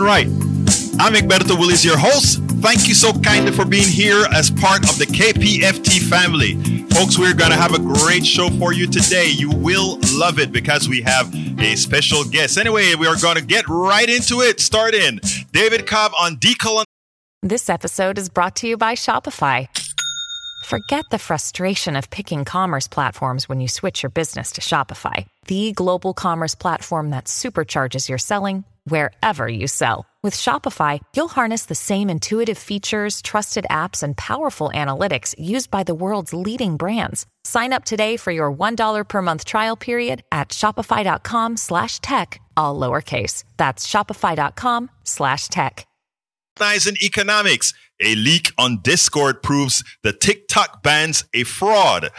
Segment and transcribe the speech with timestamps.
[0.00, 0.26] done right.
[0.98, 2.40] I'm Egberto Willies, your host.
[2.62, 6.56] Thank you so kindly for being here as part of the KPFT family.
[6.94, 9.28] Folks, we're going to have a great show for you today.
[9.28, 12.58] You will love it because we have a special guest.
[12.58, 14.60] Anyway, we are going to get right into it.
[14.60, 15.20] Start in.
[15.52, 16.84] David Cobb on decolon.
[17.42, 19.68] This episode is brought to you by Shopify.
[20.66, 25.72] Forget the frustration of picking commerce platforms when you switch your business to Shopify, the
[25.72, 30.06] global commerce platform that supercharges your selling wherever you sell.
[30.22, 35.82] With Shopify, you'll harness the same intuitive features, trusted apps, and powerful analytics used by
[35.82, 37.24] the world's leading brands.
[37.44, 42.78] Sign up today for your $1 per month trial period at shopify.com slash tech, all
[42.78, 43.44] lowercase.
[43.56, 45.86] That's shopify.com slash tech.
[46.60, 47.72] In economics,
[48.02, 52.10] a leak on Discord proves the TikTok ban's a fraud.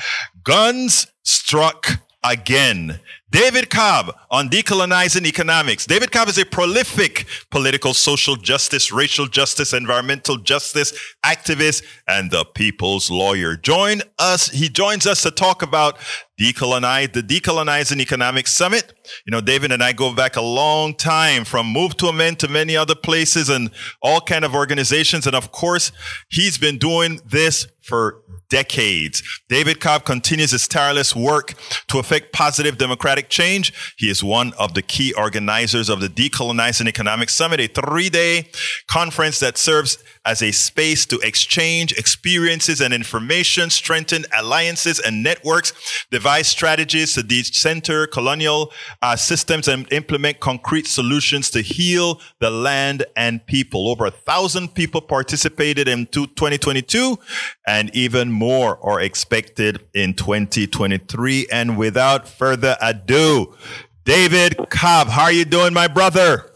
[0.43, 1.87] Guns struck
[2.23, 2.99] again.
[3.31, 5.85] David Cobb on decolonizing economics.
[5.85, 10.93] David Cobb is a prolific political, social justice, racial justice, environmental justice
[11.25, 13.55] activist and the people's lawyer.
[13.55, 14.49] Join us.
[14.49, 15.97] He joins us to talk about
[16.41, 18.93] decolonize the decolonizing economics summit.
[19.25, 22.47] You know, David and I go back a long time from Move to Amend to
[22.49, 25.25] many other places and all kind of organizations.
[25.25, 25.91] And of course,
[26.29, 29.23] he's been doing this for decades.
[29.49, 31.53] David Cobb continues his tireless work
[31.87, 33.95] to effect positive democratic change.
[33.97, 38.49] He is one of the key organizers of the Decolonizing Economics Summit, a three day
[38.87, 45.73] conference that serves as a space to exchange experiences and information, strengthen alliances and networks,
[46.11, 53.03] devise strategies to decenter colonial uh, systems and implement concrete solutions to heal the land
[53.15, 53.89] and people.
[53.89, 57.17] Over a thousand people participated in 2022
[57.65, 61.47] and even more are expected in 2023.
[61.51, 63.55] And without further ado,
[64.03, 66.50] David Cobb, how are you doing, my brother?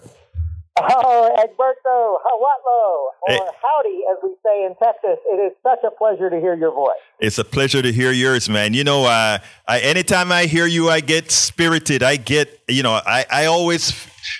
[0.77, 3.39] Oh, Egberto, Hawatlo, or hey.
[3.61, 5.17] howdy, as we say in Texas.
[5.31, 6.97] It is such a pleasure to hear your voice.
[7.19, 8.73] It's a pleasure to hear yours, man.
[8.73, 9.37] You know, uh,
[9.69, 12.03] I, anytime I hear you, I get spirited.
[12.03, 13.93] I get, you know, I, I always,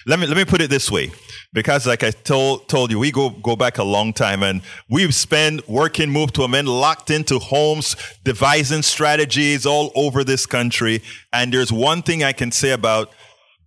[0.05, 1.11] let me, let me put it this way.
[1.53, 5.15] Because like I told, told you, we go, go back a long time and we've
[5.15, 7.95] spent working, move to amend, locked into homes,
[8.25, 11.01] devising strategies all over this country.
[11.31, 13.09] And there's one thing I can say about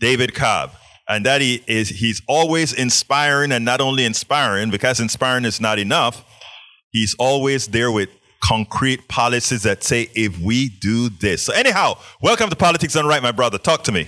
[0.00, 0.72] David Cobb
[1.08, 5.78] and that he is he's always inspiring and not only inspiring because inspiring is not
[5.78, 6.24] enough
[6.90, 8.10] he's always there with
[8.42, 13.22] concrete policies that say if we do this so anyhow welcome to politics done right
[13.22, 14.06] my brother talk to me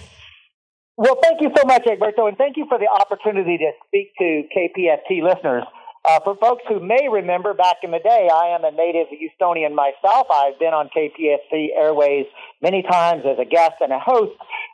[0.96, 4.42] well thank you so much egberto and thank you for the opportunity to speak to
[4.54, 5.64] kpft listeners
[6.08, 9.74] uh, for folks who may remember back in the day, I am a native Houstonian
[9.74, 10.28] myself.
[10.34, 12.24] I've been on KPFT Airways
[12.62, 14.32] many times as a guest and a host.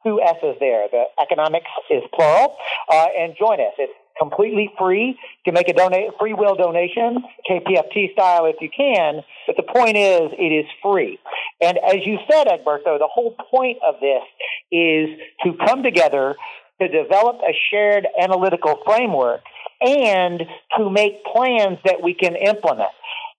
[0.05, 0.89] two S's there.
[0.91, 2.57] The economics is plural.
[2.89, 3.73] Uh, and join us.
[3.79, 5.09] It's completely free.
[5.09, 9.23] You can make a donate, free will donation, KPFT style if you can.
[9.47, 11.19] But the point is, it is free.
[11.61, 14.23] And as you said, Egberto, the whole point of this
[14.71, 15.09] is
[15.45, 16.35] to come together
[16.81, 19.41] to develop a shared analytical framework
[19.81, 20.43] and
[20.77, 22.91] to make plans that we can implement.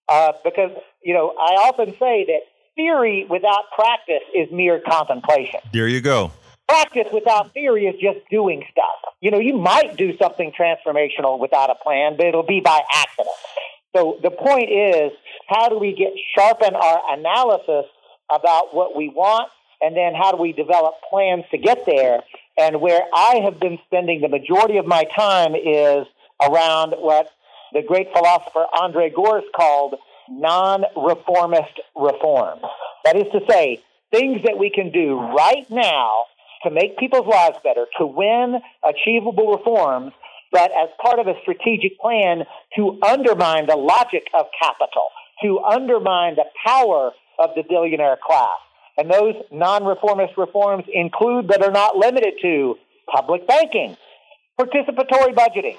[0.10, 0.72] Uh, because,
[1.04, 2.40] you know, I often say that
[2.76, 5.60] theory without practice is mere contemplation.
[5.74, 6.32] There you go.
[6.68, 9.06] Practice without theory is just doing stuff.
[9.20, 13.36] You know, you might do something transformational without a plan, but it'll be by accident.
[13.96, 15.12] So the point is,
[15.48, 17.86] how do we get sharpen our analysis
[18.32, 19.50] about what we want,
[19.82, 22.20] and then how do we develop plans to get there?
[22.60, 26.06] And where I have been spending the majority of my time is
[26.42, 27.30] around what
[27.74, 29.96] the great philosopher Andre Gorz called
[30.30, 32.62] non-reformist reforms.
[33.04, 33.81] That is to say,
[34.12, 36.25] things that we can do right now
[36.63, 40.13] to make people's lives better, to win achievable reforms,
[40.51, 42.44] but as part of a strategic plan
[42.75, 45.07] to undermine the logic of capital,
[45.44, 48.57] to undermine the power of the billionaire class.
[48.98, 52.75] And those non-reformist reforms include, but are not limited to,
[53.13, 53.95] public banking,
[54.60, 55.77] participatory budgeting,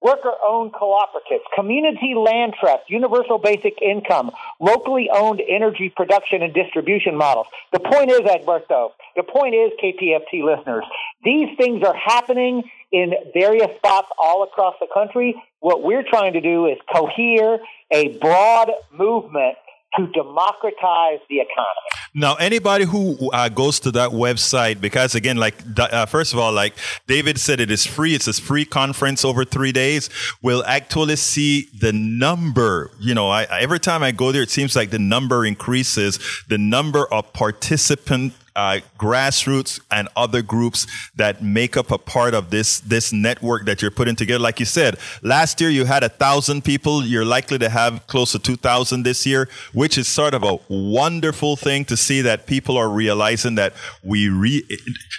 [0.00, 7.16] worker owned cooperatives, community land trust, universal basic income, locally owned energy production and distribution
[7.16, 7.46] models.
[7.72, 10.84] The point is, Egberto, the point is, KPFT listeners,
[11.24, 12.62] these things are happening
[12.92, 15.34] in various spots all across the country.
[15.60, 17.58] What we're trying to do is cohere
[17.90, 19.56] a broad movement
[19.96, 21.99] to democratize the economy.
[22.12, 26.52] Now, anybody who uh, goes to that website, because again, like uh, first of all,
[26.52, 26.74] like
[27.06, 28.14] David said, it is free.
[28.14, 30.10] It's a free conference over three days.
[30.42, 32.90] Will actually see the number.
[32.98, 36.18] You know, I, every time I go there, it seems like the number increases.
[36.48, 40.86] The number of participant uh, grassroots and other groups
[41.16, 44.38] that make up a part of this this network that you're putting together.
[44.38, 47.04] Like you said, last year you had a thousand people.
[47.04, 50.58] You're likely to have close to two thousand this year, which is sort of a
[50.68, 54.64] wonderful thing to see that people are realizing that we re,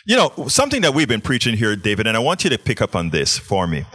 [0.05, 2.81] you know, something that we've been preaching here, David, and I want you to pick
[2.81, 3.85] up on this for me,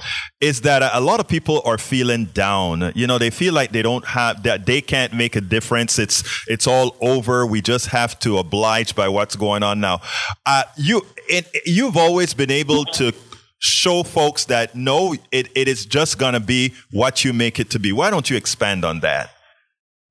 [0.41, 2.93] is that a lot of people are feeling down.
[2.95, 5.99] You know, they feel like they don't have that they can't make a difference.
[5.99, 7.47] It's it's all over.
[7.47, 10.01] We just have to oblige by what what's going on now.
[10.47, 13.13] Uh, you it, you've always been able to
[13.59, 17.71] show folks that no, it, it is just going to be what you make it
[17.71, 17.91] to be.
[17.91, 19.31] Why don't you expand on that?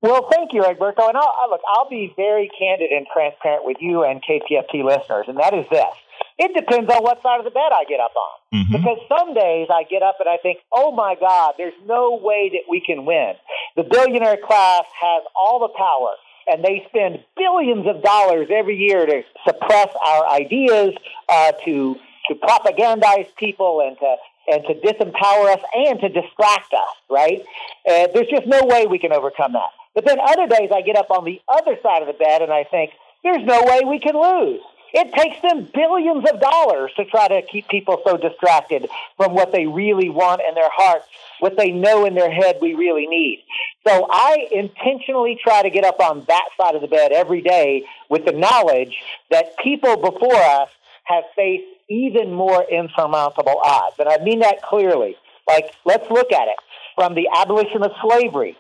[0.01, 1.07] Well, thank you, Egberto.
[1.07, 5.39] And I'll, look, I'll be very candid and transparent with you and KPFT listeners, and
[5.39, 5.95] that is this.
[6.37, 8.59] It depends on what side of the bed I get up on.
[8.59, 8.73] Mm-hmm.
[8.73, 12.51] Because some days I get up and I think, oh my God, there's no way
[12.51, 13.33] that we can win.
[13.77, 16.15] The billionaire class has all the power
[16.47, 20.93] and they spend billions of dollars every year to suppress our ideas,
[21.29, 21.95] uh, to
[22.27, 24.15] to propagandize people, and to
[24.47, 26.95] and to disempower us and to distract us.
[27.09, 27.43] Right?
[27.87, 29.69] Uh, there's just no way we can overcome that.
[29.95, 32.51] But then other days I get up on the other side of the bed and
[32.51, 32.91] I think
[33.23, 34.61] there's no way we can lose.
[34.93, 38.87] It takes them billions of dollars to try to keep people so distracted
[39.17, 41.05] from what they really want in their hearts,
[41.39, 43.43] what they know in their head we really need.
[43.87, 47.85] So I intentionally try to get up on that side of the bed every day
[48.09, 48.97] with the knowledge
[49.29, 50.69] that people before us
[51.03, 53.95] have faced even more insurmountable odds.
[53.99, 55.15] And I mean that clearly.
[55.47, 56.55] Like, let's look at it.
[56.95, 58.57] From the abolition of slavery,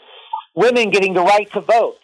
[0.53, 1.97] women getting the right to vote,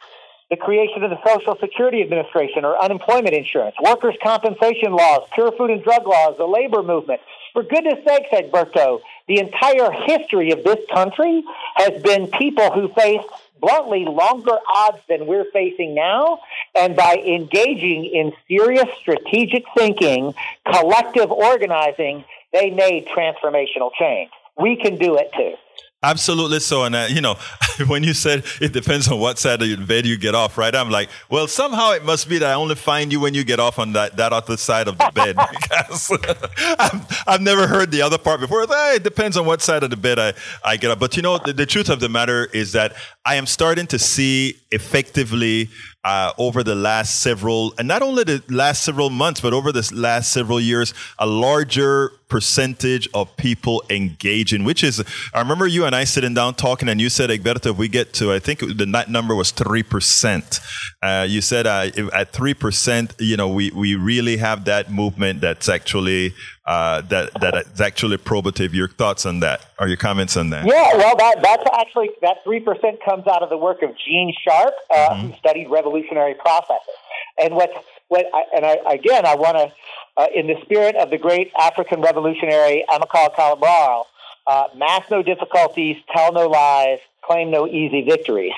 [0.50, 5.70] the creation of the Social Security Administration or unemployment insurance, workers' compensation laws, pure food
[5.70, 7.22] and drug laws, the labor movement.
[7.54, 11.44] For goodness sakes, Egberto, the entire history of this country
[11.76, 13.28] has been people who faced
[13.60, 16.40] bluntly longer odds than we're facing now.
[16.76, 20.34] And by engaging in serious strategic thinking,
[20.66, 24.32] collective organizing, they made transformational change.
[24.58, 25.56] We can do it too.
[26.04, 26.84] Absolutely so.
[26.84, 27.36] And, uh, you know,
[27.88, 30.74] when you said it depends on what side of the bed you get off, right?
[30.74, 33.60] I'm like, well, somehow it must be that I only find you when you get
[33.60, 36.12] off on that, that other side of the bed because
[36.80, 38.66] I've, I've, never heard the other part before.
[38.68, 40.34] It depends on what side of the bed I,
[40.66, 41.00] I get up.
[41.00, 44.00] But, you know, the, the truth of the matter is that I am starting to
[44.00, 45.70] see effectively
[46.04, 49.88] uh, over the last several, and not only the last several months, but over the
[49.94, 55.04] last several years, a larger percentage of people engaging, which is,
[55.34, 58.14] I remember you and I sitting down talking, and you said, Egberto, if we get
[58.14, 60.60] to, I think the net number was 3%.
[61.04, 65.70] Uh, you said uh, at 3%, you know, we, we really have that movement that's
[65.70, 66.34] actually
[66.66, 68.74] uh, that that is actually probative.
[68.74, 70.66] Your thoughts on that, or your comments on that?
[70.66, 74.34] Yeah, well, that that's actually that three percent comes out of the work of Gene
[74.44, 75.28] Sharp, uh, mm-hmm.
[75.28, 76.96] who studied revolutionary processes.
[77.42, 77.72] And what
[78.10, 79.74] what I, and I, again, I want to,
[80.18, 84.08] uh, in the spirit of the great African revolutionary Amilcar Cabral,
[84.46, 88.54] uh, mask no difficulties, tell no lies, claim no easy victories,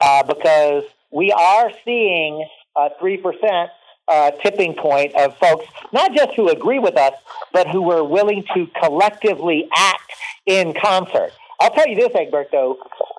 [0.00, 2.46] uh, because we are seeing
[3.00, 3.70] three percent
[4.08, 7.14] uh, tipping point of folks, not just who agree with us,
[7.52, 10.12] but who are willing to collectively act
[10.46, 11.32] in concert.
[11.60, 12.76] I'll tell you this, Egberto,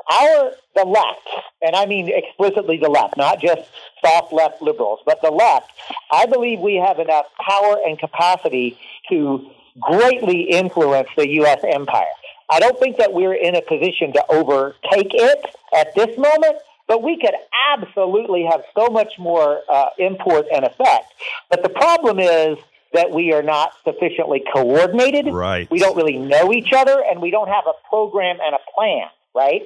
[0.09, 1.27] our, the left,
[1.61, 3.69] and I mean explicitly the left, not just
[4.05, 5.71] soft left liberals, but the left,
[6.11, 8.77] I believe we have enough power and capacity
[9.09, 9.49] to
[9.81, 11.59] greatly influence the U.S.
[11.63, 12.05] empire.
[12.49, 17.03] I don't think that we're in a position to overtake it at this moment, but
[17.03, 17.33] we could
[17.73, 21.13] absolutely have so much more uh, import and effect.
[21.49, 22.57] But the problem is
[22.93, 25.27] that we are not sufficiently coordinated.
[25.27, 25.69] Right.
[25.69, 29.07] We don't really know each other, and we don't have a program and a plan.
[29.35, 29.63] Right.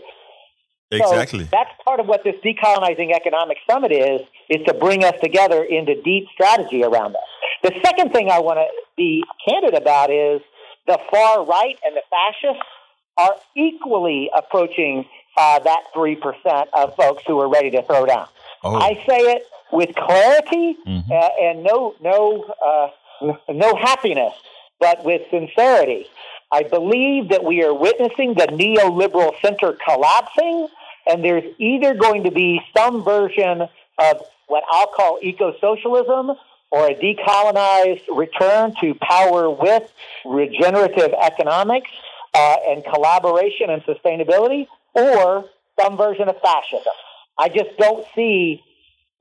[0.91, 1.45] Exactly.
[1.45, 5.63] So that's part of what this decolonizing economic summit is, is to bring us together
[5.63, 7.21] into deep strategy around this.
[7.63, 10.41] The second thing I want to be candid about is
[10.87, 12.67] the far right and the fascists
[13.17, 15.05] are equally approaching
[15.37, 18.27] uh, that 3% of folks who are ready to throw down.
[18.63, 18.75] Oh.
[18.75, 21.11] I say it with clarity mm-hmm.
[21.11, 24.33] uh, and no, no, uh, no happiness,
[24.79, 26.07] but with sincerity.
[26.51, 30.67] I believe that we are witnessing the neoliberal center collapsing,
[31.07, 36.31] and there's either going to be some version of what I'll call eco socialism
[36.71, 39.91] or a decolonized return to power with
[40.25, 41.89] regenerative economics
[42.33, 45.45] uh, and collaboration and sustainability, or
[45.79, 46.93] some version of fascism.
[47.37, 48.63] I just don't see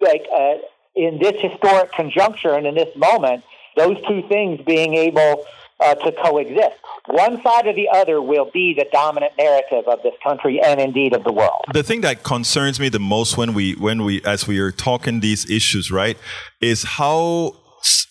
[0.00, 0.54] like uh,
[0.94, 3.44] in this historic conjuncture and in this moment
[3.76, 5.44] those two things being able
[5.78, 6.76] uh, to coexist.
[7.06, 11.14] One side or the other will be the dominant narrative of this country and indeed
[11.14, 11.64] of the world.
[11.72, 15.20] The thing that concerns me the most when we when we as we are talking
[15.20, 16.18] these issues, right,
[16.60, 17.56] is how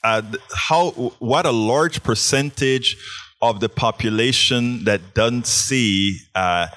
[0.04, 0.24] uh,
[0.54, 0.90] how
[1.20, 2.98] what a large percentage
[3.42, 6.68] of the population that doesn't see uh,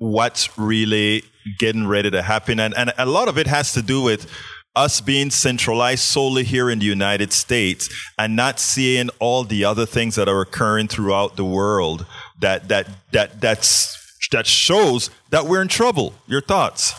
[0.00, 1.22] what's really
[1.58, 4.26] getting ready to happen, and and a lot of it has to do with
[4.74, 7.88] us being centralized solely here in the United States
[8.18, 12.06] and not seeing all the other things that are occurring throughout the world
[12.40, 13.98] that that that that's
[14.32, 16.14] that shows that we're in trouble.
[16.26, 16.94] Your thoughts?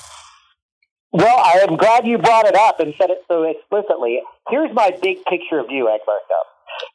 [1.13, 4.22] Well, I am glad you brought it up and said it so explicitly.
[4.50, 6.39] Here's my big picture view, Egberto,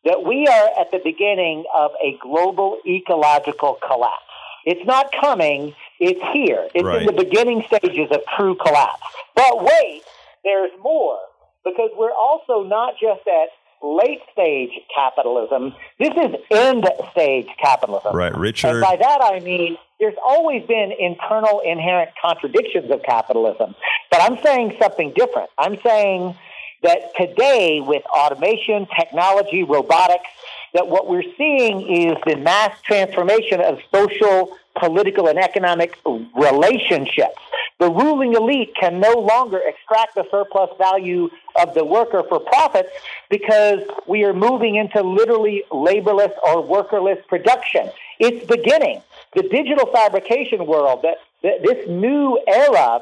[0.04, 4.22] that we are at the beginning of a global ecological collapse.
[4.64, 6.68] It's not coming, it's here.
[6.74, 7.02] It's right.
[7.02, 9.02] in the beginning stages of true collapse.
[9.34, 10.02] But wait,
[10.44, 11.18] there's more
[11.64, 13.48] because we're also not just at
[13.82, 15.74] late stage capitalism.
[15.98, 18.14] This is end stage capitalism.
[18.14, 18.68] Right, Richard.
[18.68, 23.74] And by that I mean there's always been internal inherent contradictions of capitalism.
[24.10, 25.50] But I'm saying something different.
[25.58, 26.36] I'm saying
[26.82, 30.28] that today with automation, technology, robotics,
[30.74, 35.98] that what we're seeing is the mass transformation of social, political, and economic
[36.34, 37.40] relationships.
[37.78, 41.28] The ruling elite can no longer extract the surplus value
[41.60, 42.88] of the worker for profits
[43.28, 47.90] because we are moving into literally laborless or workerless production.
[48.18, 49.02] It's beginning.
[49.34, 53.00] The digital fabrication world, that, that this new era,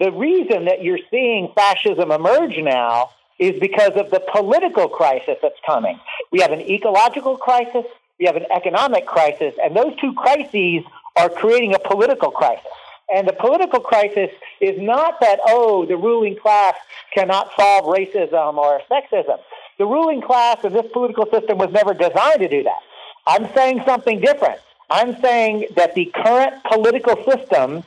[0.00, 3.10] the reason that you're seeing fascism emerge now
[3.40, 5.98] is because of the political crisis that's coming.
[6.30, 7.86] We have an ecological crisis,
[8.18, 10.84] we have an economic crisis, and those two crises
[11.16, 12.66] are creating a political crisis.
[13.12, 14.30] And the political crisis
[14.60, 16.74] is not that, oh, the ruling class
[17.12, 19.38] cannot solve racism or sexism.
[19.78, 22.78] The ruling class of this political system was never designed to do that.
[23.26, 24.60] I'm saying something different.
[24.90, 27.84] I'm saying that the current political system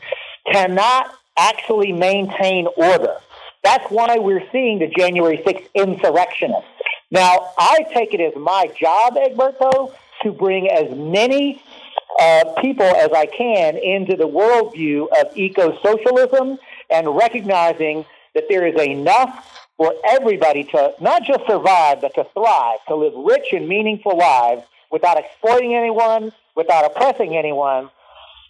[0.52, 3.18] cannot actually maintain order.
[3.63, 6.70] That's why we're seeing the January 6th insurrectionists.
[7.12, 9.93] Now, I take it as my job, Egberto,
[10.24, 11.62] to bring as many
[12.20, 16.58] uh, people as I can into the worldview of eco socialism
[16.89, 18.05] and recognizing
[18.36, 23.13] that there is enough for everybody to not just survive, but to thrive, to live
[23.15, 27.89] rich and meaningful lives without exploiting anyone, without oppressing anyone.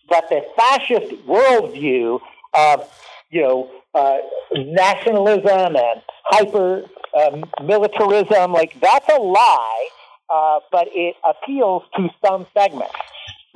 [0.10, 2.20] But the fascist worldview
[2.54, 2.90] of,
[3.34, 4.18] you know, uh,
[4.56, 6.84] nationalism and hyper
[7.20, 9.88] um, militarism, like that's a lie,
[10.34, 12.94] uh, but it appeals to some segments.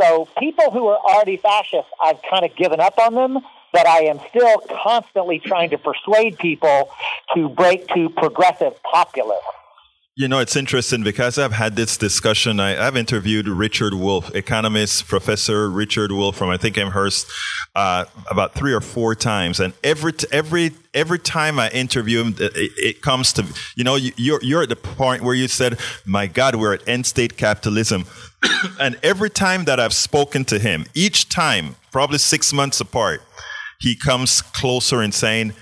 [0.02, 3.40] So people who are already fascist, I've kind of given up on them,
[3.72, 6.90] but I am still constantly trying to persuade people
[7.36, 9.38] to break to progressive populism.
[10.20, 12.60] You know, it's interesting because I've had this discussion.
[12.60, 17.28] I, have interviewed Richard Wolff, economist, Professor Richard Wolff from I think Amherst,
[17.76, 19.60] uh, about three or four times.
[19.60, 23.46] And every every every time I interview him, it, it comes to
[23.76, 27.06] you know you're you're at the point where you said, "My God, we're at end
[27.06, 28.06] state capitalism."
[28.80, 33.22] and every time that I've spoken to him, each time, probably six months apart,
[33.80, 35.54] he comes closer and saying,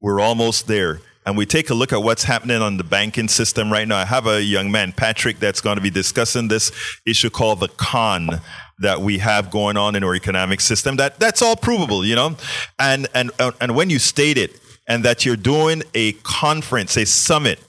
[0.00, 3.70] "We're almost there." And we take a look at what's happening on the banking system
[3.70, 3.98] right now.
[3.98, 6.72] I have a young man, Patrick, that's going to be discussing this
[7.06, 8.40] issue called the con
[8.78, 10.96] that we have going on in our economic system.
[10.96, 12.34] That that's all provable, you know.
[12.78, 17.04] And and uh, and when you state it, and that you're doing a conference, a
[17.04, 17.60] summit,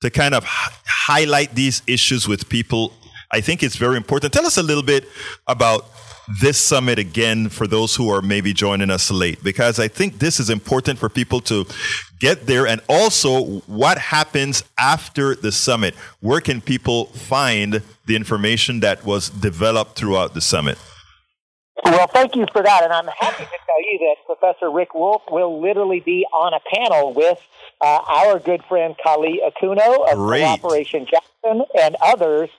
[0.00, 2.94] to kind of highlight these issues with people,
[3.30, 4.32] I think it's very important.
[4.32, 5.04] Tell us a little bit
[5.46, 5.84] about
[6.40, 10.38] this summit again for those who are maybe joining us late, because I think this
[10.38, 11.66] is important for people to
[12.20, 15.94] get there and also what happens after the summit.
[16.20, 20.78] Where can people find the information that was developed throughout the summit?
[21.84, 22.82] Well, thank you for that.
[22.82, 26.60] And I'm happy to tell you that Professor Rick Wolff will literally be on a
[26.74, 27.38] panel with
[27.80, 30.42] uh, our good friend Kali Akuno of Great.
[30.42, 32.50] Cooperation Jackson and others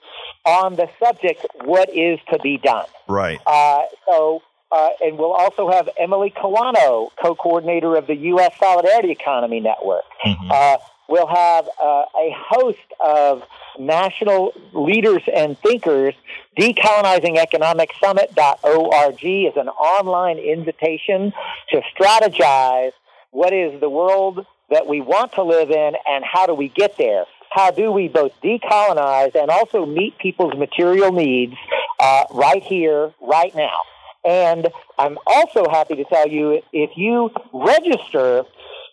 [0.44, 2.84] on the subject, what is to be done.
[3.08, 3.40] Right.
[3.46, 4.42] Uh, so,
[4.72, 8.52] uh, and we'll also have Emily Kawano, co-coordinator of the U.S.
[8.58, 10.04] Solidarity Economy Network.
[10.24, 10.50] Mm-hmm.
[10.50, 10.78] Uh,
[11.08, 13.42] we'll have uh, a host of
[13.78, 16.14] national leaders and thinkers.
[16.58, 21.32] Decolonizingeconomicsummit.org is an online invitation
[21.70, 22.92] to strategize
[23.30, 26.96] what is the world that we want to live in and how do we get
[26.96, 31.54] there how do we both decolonize and also meet people's material needs
[31.98, 33.76] uh, right here, right now?
[34.24, 38.44] And I'm also happy to tell you if you register,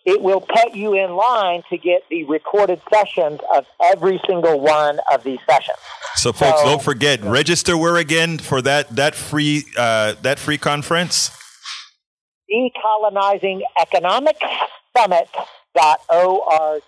[0.04, 4.98] it will put you in line to get the recorded sessions of every single one
[5.12, 5.78] of these sessions.
[6.16, 10.58] So, folks, so, don't forget register where again for that that free uh, that free
[10.58, 11.30] conference.
[12.50, 14.40] Decolonizing Economic
[14.96, 16.82] Summit.org.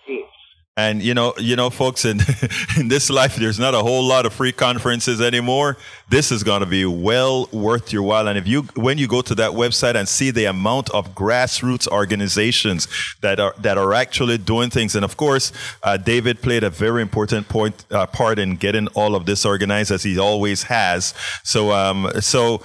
[0.80, 2.20] And you know, you know, folks, in
[2.78, 5.76] in this life, there's not a whole lot of free conferences anymore.
[6.08, 8.26] This is going to be well worth your while.
[8.26, 11.86] And if you, when you go to that website and see the amount of grassroots
[11.86, 12.88] organizations
[13.20, 17.02] that are that are actually doing things, and of course, uh, David played a very
[17.02, 21.12] important point uh, part in getting all of this organized, as he always has.
[21.44, 22.62] So, um, so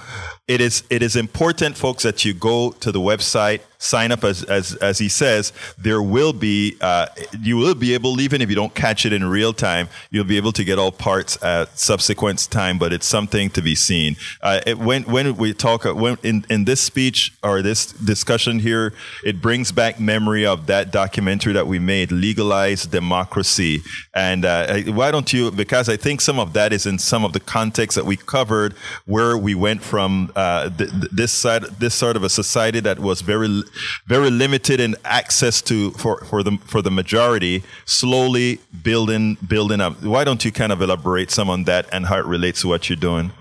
[0.48, 4.42] it is it is important, folks, that you go to the website, sign up as
[4.44, 5.52] as as he says.
[5.78, 7.06] There will be uh,
[7.40, 10.36] you will be able, even if you don't catch it in real time, you'll be
[10.36, 12.78] able to get all parts at subsequent time.
[12.78, 14.16] But it's something to be seen.
[14.42, 18.58] Uh, it, when when we talk uh, when in in this speech or this discussion
[18.58, 18.92] here,
[19.24, 23.82] it brings back memory of that documentary that we made, legalize democracy.
[24.14, 25.50] And uh, why don't you?
[25.50, 28.74] Because I think some of that is in some of the context that we covered,
[29.04, 33.20] where we went from uh, th- this side, this sort of a society that was
[33.20, 33.62] very,
[34.06, 40.02] very limited in access to for, for the for the majority, slowly building building up.
[40.02, 42.88] Why don't you kind of elaborate some on that and how it relates to what
[42.88, 43.32] you're doing?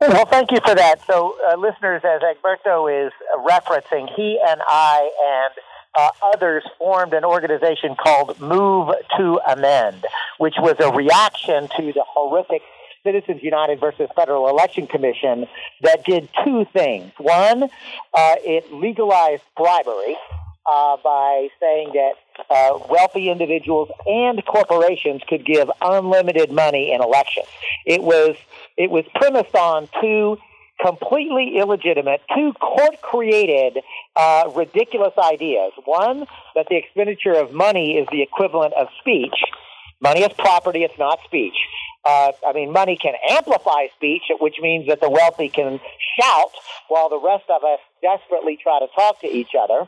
[0.00, 1.04] Well, thank you for that.
[1.06, 5.10] So, uh, listeners, as Egberto is referencing, he and I
[5.42, 5.54] and
[5.98, 10.04] uh, others formed an organization called Move to Amend,
[10.38, 12.62] which was a reaction to the horrific
[13.08, 15.46] Citizens United versus Federal Election Commission
[15.82, 17.10] that did two things.
[17.16, 20.14] One, uh, it legalized bribery
[20.70, 22.12] uh, by saying that
[22.50, 27.46] uh, wealthy individuals and corporations could give unlimited money in elections.
[27.86, 28.36] It was
[28.76, 30.36] it was premised on two
[30.78, 33.82] completely illegitimate, two court created
[34.16, 35.72] uh, ridiculous ideas.
[35.86, 39.34] One, that the expenditure of money is the equivalent of speech.
[40.00, 41.56] Money is property, it's not speech.
[42.08, 45.78] Uh, I mean, money can amplify speech, which means that the wealthy can
[46.18, 46.52] shout
[46.88, 49.86] while the rest of us desperately try to talk to each other.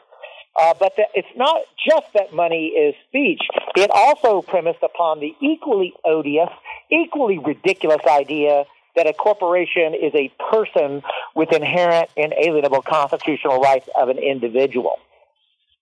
[0.61, 3.41] Uh, but the, it's not just that money is speech.
[3.75, 6.51] It also premised upon the equally odious,
[6.93, 8.65] equally ridiculous idea
[8.97, 11.03] that a corporation is a person
[11.35, 14.99] with inherent inalienable constitutional rights of an individual.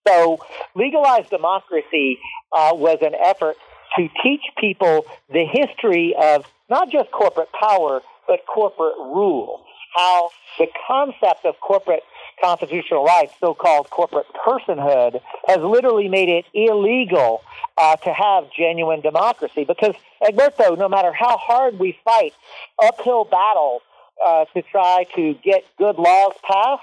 [0.07, 0.39] So,
[0.77, 2.21] legalized democracy
[2.57, 3.57] uh, was an effort
[3.97, 9.65] to teach people the history of not just corporate power, but corporate rule.
[9.95, 12.03] How the concept of corporate
[12.41, 17.43] constitutional rights, so called corporate personhood, has literally made it illegal
[17.77, 19.65] uh, to have genuine democracy.
[19.65, 22.35] Because, Egberto, no matter how hard we fight
[22.83, 23.83] uphill battles
[24.25, 26.83] uh, to try to get good laws passed,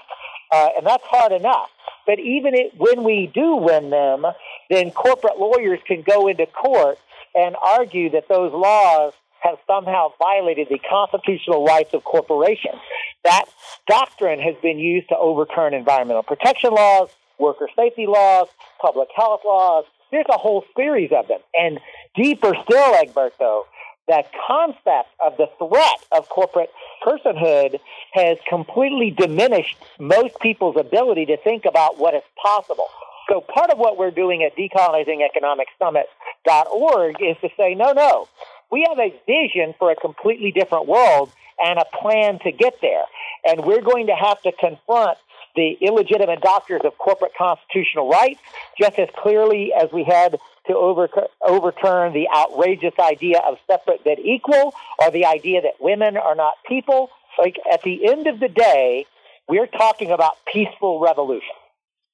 [0.52, 1.70] uh, and that's hard enough.
[2.06, 4.24] But even it, when we do win them,
[4.70, 6.98] then corporate lawyers can go into court
[7.34, 12.80] and argue that those laws have somehow violated the constitutional rights of corporations.
[13.24, 13.44] That
[13.86, 18.48] doctrine has been used to overturn environmental protection laws, worker safety laws,
[18.80, 19.84] public health laws.
[20.10, 21.40] There's a whole series of them.
[21.54, 21.80] And
[22.14, 23.64] deeper still, Egberto,
[24.08, 26.70] that concept of the threat of corporate
[27.04, 27.80] personhood
[28.12, 32.86] has completely diminished most people's ability to think about what is possible.
[33.28, 38.28] So part of what we're doing at decolonizingeconomicsummit.org is to say, no, no,
[38.70, 43.04] we have a vision for a completely different world and a plan to get there.
[43.48, 45.18] And we're going to have to confront
[45.56, 48.40] the illegitimate doctors of corporate constitutional rights
[48.78, 51.08] just as clearly as we had to over,
[51.46, 56.54] overturn the outrageous idea of separate but equal or the idea that women are not
[56.68, 57.10] people.
[57.38, 59.06] Like at the end of the day,
[59.48, 61.54] we're talking about peaceful revolution.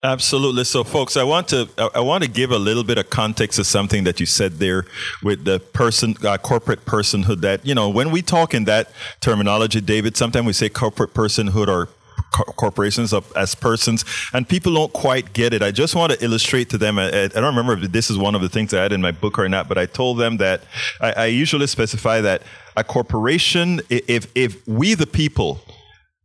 [0.05, 0.65] Absolutely.
[0.65, 3.65] So, folks, I want to I want to give a little bit of context to
[3.65, 4.85] something that you said there
[5.23, 7.41] with the person uh, corporate personhood.
[7.43, 11.69] That you know, when we talk in that terminology, David, sometimes we say corporate personhood
[11.69, 11.89] or
[12.33, 15.63] corporations as persons, and people don't quite get it.
[15.63, 16.99] I just want to illustrate to them.
[16.99, 19.13] I, I, don't remember if this is one of the things I had in my
[19.13, 20.63] book or not, but I told them that
[21.01, 22.43] I, I usually specify that
[22.77, 25.61] a corporation, if if we the people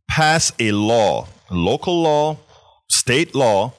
[0.08, 2.38] pass a law, local law
[2.88, 3.72] state law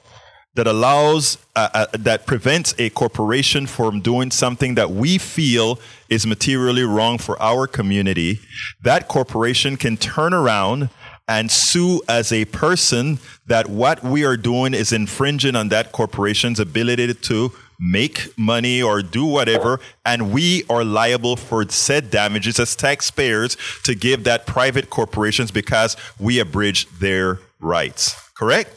[0.54, 6.26] that allows uh, uh, that prevents a corporation from doing something that we feel is
[6.26, 8.40] materially wrong for our community
[8.82, 10.88] that corporation can turn around
[11.30, 16.58] and sue as a person that what we are doing is infringing on that corporation's
[16.58, 22.74] ability to make money or do whatever, and we are liable for said damages as
[22.74, 28.20] taxpayers to give that private corporations because we abridged their rights.
[28.34, 28.76] Correct?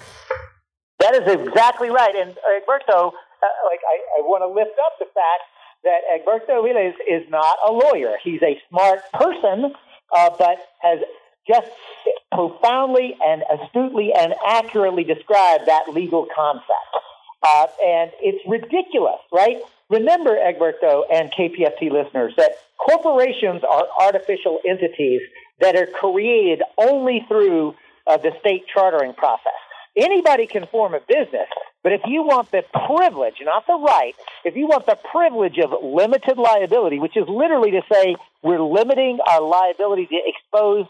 [0.99, 2.15] That is exactly right.
[2.15, 5.43] And Egberto, uh, like I, I want to lift up the fact
[5.83, 8.13] that Egberto Willies is not a lawyer.
[8.23, 9.73] He's a smart person,
[10.15, 10.99] uh, but has
[11.47, 11.67] just
[12.31, 16.69] profoundly and astutely and accurately described that legal concept.
[17.45, 19.57] Uh, and it's ridiculous, right?
[19.89, 25.21] Remember, Egberto and KPFT listeners, that corporations are artificial entities
[25.59, 27.75] that are created only through
[28.07, 29.53] uh, the state chartering process.
[29.95, 31.47] Anybody can form a business,
[31.83, 35.71] but if you want the privilege, not the right, if you want the privilege of
[35.83, 40.87] limited liability, which is literally to say we're limiting our liability to expose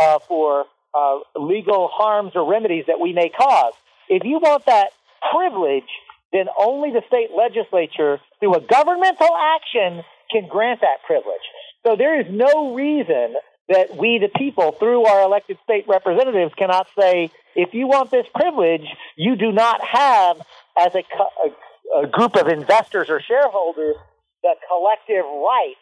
[0.00, 3.74] uh, for uh, legal harms or remedies that we may cause,
[4.08, 4.90] if you want that
[5.32, 5.88] privilege,
[6.32, 11.46] then only the state legislature, through a governmental action, can grant that privilege.
[11.86, 13.34] So there is no reason
[13.68, 18.26] that we, the people, through our elected state representatives, cannot say, if you want this
[18.34, 20.38] privilege, you do not have,
[20.78, 23.96] as a, a, a group of investors or shareholders,
[24.42, 25.80] the collective rights.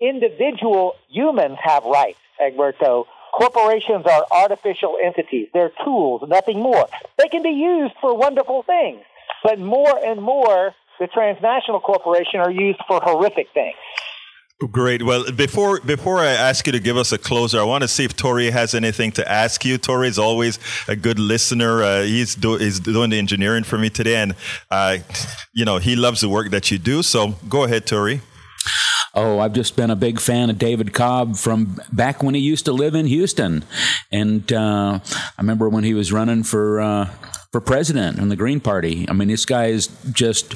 [0.00, 3.06] Individual humans have rights, Egberto.
[3.32, 5.48] Corporations are artificial entities.
[5.54, 6.86] They're tools, nothing more.
[7.18, 9.02] They can be used for wonderful things,
[9.42, 13.76] but more and more, the transnational corporation are used for horrific things.
[14.70, 15.02] Great.
[15.02, 18.04] Well, before before I ask you to give us a closer, I want to see
[18.04, 19.76] if Tori has anything to ask you.
[19.76, 21.82] Tori is always a good listener.
[21.82, 24.36] Uh, he's, do, he's doing the engineering for me today, and
[24.70, 24.98] uh,
[25.52, 27.02] you know he loves the work that you do.
[27.02, 28.20] So go ahead, Tori.
[29.14, 32.64] Oh, I've just been a big fan of David Cobb from back when he used
[32.64, 33.62] to live in Houston,
[34.10, 37.10] and uh, I remember when he was running for uh,
[37.50, 39.06] for president in the Green Party.
[39.08, 40.54] I mean, this guy is just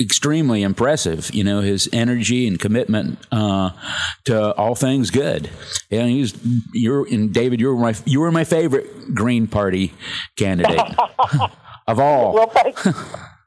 [0.00, 1.34] extremely impressive.
[1.34, 3.70] You know his energy and commitment uh,
[4.24, 5.50] to all things good.
[5.90, 6.34] And he's
[6.72, 9.92] you're and David, you were my you were my favorite Green Party
[10.36, 10.78] candidate
[11.88, 12.32] of all.
[12.32, 12.52] Well,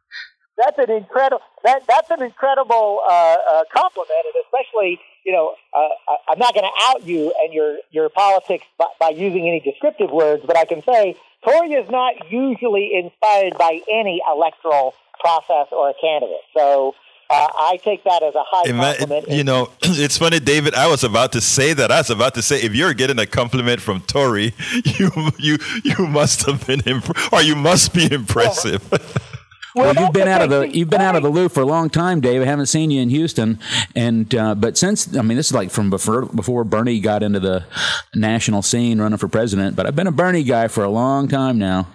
[0.58, 6.16] that's an incredible that that's an incredible uh, uh, compliment, and especially you know uh,
[6.30, 10.12] I'm not going to out you and your your politics by, by using any descriptive
[10.12, 15.90] words, but I can say Tori is not usually inspired by any electoral process or
[15.90, 16.42] a candidate.
[16.56, 16.96] So
[17.30, 19.30] uh, I take that as a high compliment.
[19.30, 20.76] You know, it's funny, David.
[20.76, 21.92] I was about to say that.
[21.92, 24.54] I was about to say, if you're getting a compliment from Tori,
[24.86, 28.88] you you you must have been imp- or you must be impressive.
[29.76, 31.66] Well, well you've been out of the you've been out of the loop for a
[31.66, 32.42] long time, Dave.
[32.42, 33.60] I haven't seen you in Houston,
[33.96, 37.40] and uh, but since I mean this is like from before before Bernie got into
[37.40, 37.66] the
[38.14, 39.76] national scene running for president.
[39.76, 41.88] But I've been a Bernie guy for a long time now.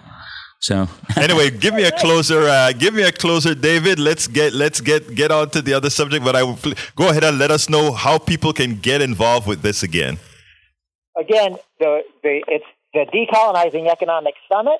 [0.59, 2.41] So anyway, give me a closer.
[2.41, 3.97] Uh, give me a closer, David.
[3.97, 6.25] Let's get let's get get on to the other subject.
[6.25, 6.59] But I will
[6.95, 10.19] go ahead and let us know how people can get involved with this again.
[11.17, 14.79] Again, the, the it's the Decolonizing Economic Summit.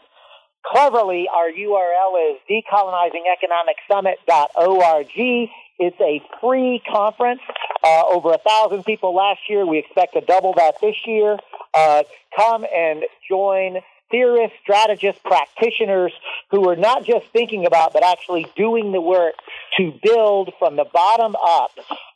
[0.66, 5.50] Cleverly, our URL is decolonizingeconomicsummit.org.
[5.80, 7.40] It's a free conference.
[7.82, 9.66] Uh, over a thousand people last year.
[9.66, 11.38] We expect to double that this year.
[11.74, 12.04] Uh,
[12.36, 13.78] come and join
[14.12, 16.12] theorists, strategists, practitioners
[16.52, 19.36] who are not just thinking about, but actually doing the work
[19.78, 21.72] to build from the bottom up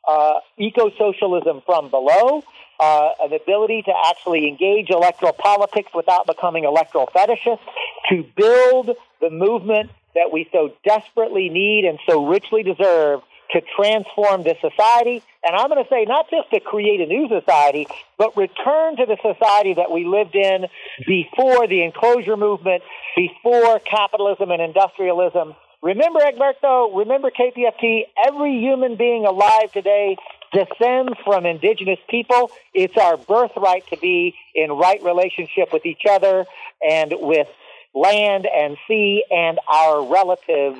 [0.07, 2.43] uh, eco-socialism from below,
[2.79, 7.59] uh, an ability to actually engage electoral politics without becoming electoral fetishists,
[8.09, 14.43] to build the movement that we so desperately need and so richly deserve to transform
[14.43, 15.23] this society.
[15.43, 17.87] And I'm going to say not just to create a new society,
[18.17, 20.65] but return to the society that we lived in
[21.05, 22.83] before the enclosure movement,
[23.15, 25.55] before capitalism and industrialism.
[25.81, 30.17] Remember, Egberto, remember KPFT, every human being alive today
[30.53, 32.51] descends from indigenous people.
[32.73, 36.45] It's our birthright to be in right relationship with each other
[36.87, 37.47] and with
[37.93, 40.79] land and sea and our relatives,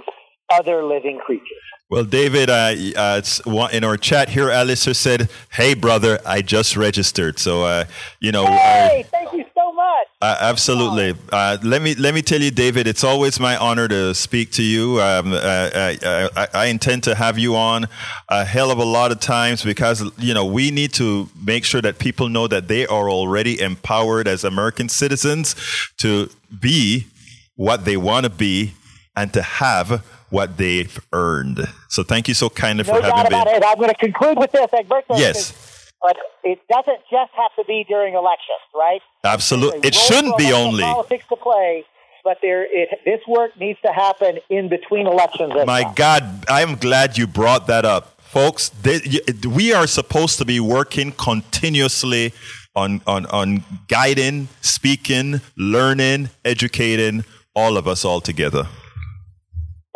[0.52, 1.48] other living creatures.
[1.90, 7.38] Well, David, uh, uh, in our chat here, Alistair said, "Hey, brother, I just registered."
[7.38, 7.86] So, uh,
[8.20, 9.46] you know, hey, thank you
[9.94, 10.08] much.
[10.22, 11.16] Uh, absolutely.
[11.32, 14.64] Uh, let me let me tell you, David, it's always my honor to speak to
[14.64, 15.02] you.
[15.02, 17.88] Um, uh, I, I, intend to have you on
[18.30, 21.82] a hell of a lot of times because you know we need to make sure
[21.82, 25.56] that people know that they are already empowered as American citizens
[25.98, 26.30] to
[26.60, 27.08] be
[27.56, 28.74] what they want to be
[29.16, 31.60] and to have what they've earned.
[31.90, 33.38] So thank you so kindly no for having me.
[33.38, 35.18] I'm going to conclude with this, Egberto.
[35.18, 35.73] Yes.
[36.04, 39.02] But it doesn't just have to be during elections, right?
[39.24, 39.88] Absolutely.
[39.88, 40.84] It shouldn't be only.
[40.84, 41.86] Politics to play
[42.24, 45.54] but there it, this work needs to happen in between elections.
[45.60, 45.94] as My well.
[45.96, 48.22] God, I'm glad you brought that up.
[48.22, 49.02] Folks, they,
[49.48, 52.34] we are supposed to be working continuously
[52.76, 58.68] on, on, on guiding, speaking, learning, educating all of us all together.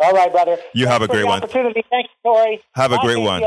[0.00, 0.58] All right, brother.
[0.72, 1.42] You Thanks have a great one.
[1.42, 1.84] Opportunity.
[1.90, 2.62] Thanks, Tori.
[2.76, 3.42] Have a Bye, great one.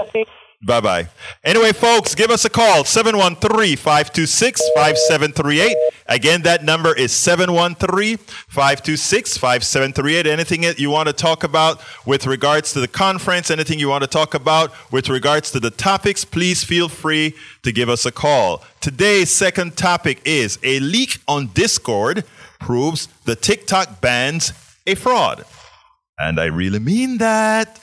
[0.63, 1.07] Bye bye.
[1.43, 5.75] Anyway, folks, give us a call 713 526 5738.
[6.05, 10.27] Again, that number is 713 526 5738.
[10.27, 14.03] Anything that you want to talk about with regards to the conference, anything you want
[14.03, 18.11] to talk about with regards to the topics, please feel free to give us a
[18.11, 18.63] call.
[18.81, 22.23] Today's second topic is a leak on Discord
[22.59, 24.53] proves the TikTok bans
[24.85, 25.43] a fraud.
[26.19, 27.79] And I really mean that.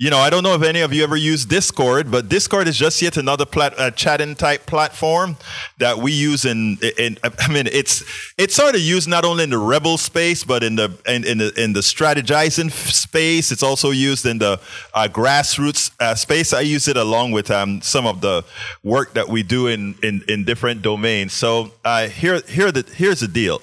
[0.00, 2.76] You know, I don't know if any of you ever use Discord, but Discord is
[2.76, 5.36] just yet another plat- uh, chatting type platform
[5.78, 7.16] that we use in, in.
[7.22, 8.02] I mean, it's
[8.36, 11.38] it's sort of used not only in the rebel space, but in the in, in
[11.38, 13.52] the in the strategizing space.
[13.52, 14.58] It's also used in the
[14.94, 16.52] uh, grassroots uh, space.
[16.52, 18.44] I use it along with um, some of the
[18.82, 21.34] work that we do in in, in different domains.
[21.34, 23.62] So uh, here here the here's the deal.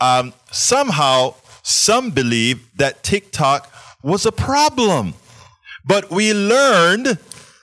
[0.00, 5.14] Um, somehow, some believe that TikTok was a problem.
[5.86, 7.18] But we learned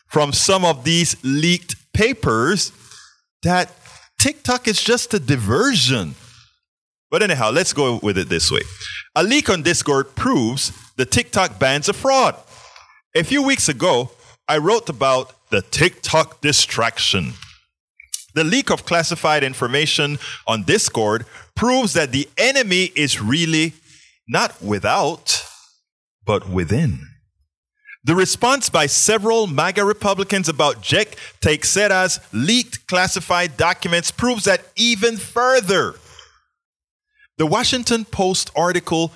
[0.08, 2.72] from some of these leaked papers
[3.44, 3.72] that
[4.20, 6.16] TikTok is just a diversion.
[7.12, 8.62] But anyhow, let's go with it this way.
[9.16, 12.36] A leak on Discord proves the TikTok ban's a fraud.
[13.16, 14.12] A few weeks ago,
[14.48, 17.34] I wrote about the TikTok distraction.
[18.34, 23.74] The leak of classified information on Discord proves that the enemy is really
[24.28, 25.46] not without,
[26.26, 27.13] but within.
[28.06, 35.16] The response by several MAGA Republicans about Jack Teixeira's leaked classified documents proves that even
[35.16, 35.96] further.
[37.38, 39.14] The Washington Post article,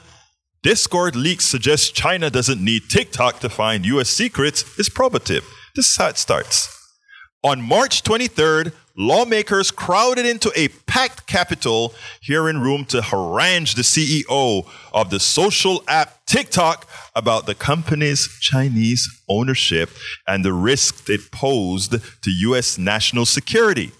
[0.64, 5.44] Discord leaks suggest China doesn't need TikTok to find US secrets, is probative.
[5.76, 6.74] This is how it starts.
[7.44, 14.68] On March 23rd, lawmakers crowded into a packed Capitol hearing room to harangue the CEO
[14.92, 19.90] of the social app TikTok about the company's Chinese ownership
[20.28, 22.78] and the risk it posed to U.S.
[22.78, 23.92] national security.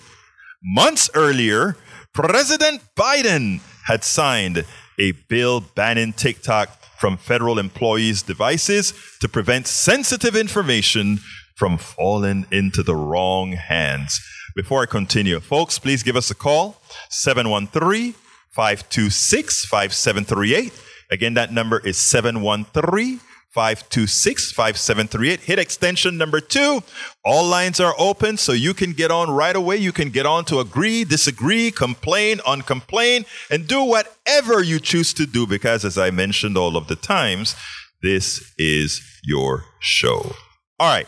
[0.64, 1.78] Months earlier,
[2.14, 4.66] President Biden had signed
[5.00, 11.20] a bill banning TikTok from federal employees' devices to prevent sensitive information
[11.56, 14.20] from falling into the wrong hands.
[14.58, 18.16] Before I continue, folks, please give us a call 713
[18.50, 20.74] 526 5738.
[21.12, 23.20] Again, that number is 713
[23.52, 25.42] 526 5738.
[25.42, 26.82] Hit extension number two.
[27.24, 29.78] All lines are open, so you can get on right away.
[29.78, 35.28] You can get on to agree, disagree, complain, uncomplain, and do whatever you choose to
[35.28, 37.56] do because, as I mentioned all of the times,
[38.02, 40.32] this is your show.
[40.80, 41.08] All right.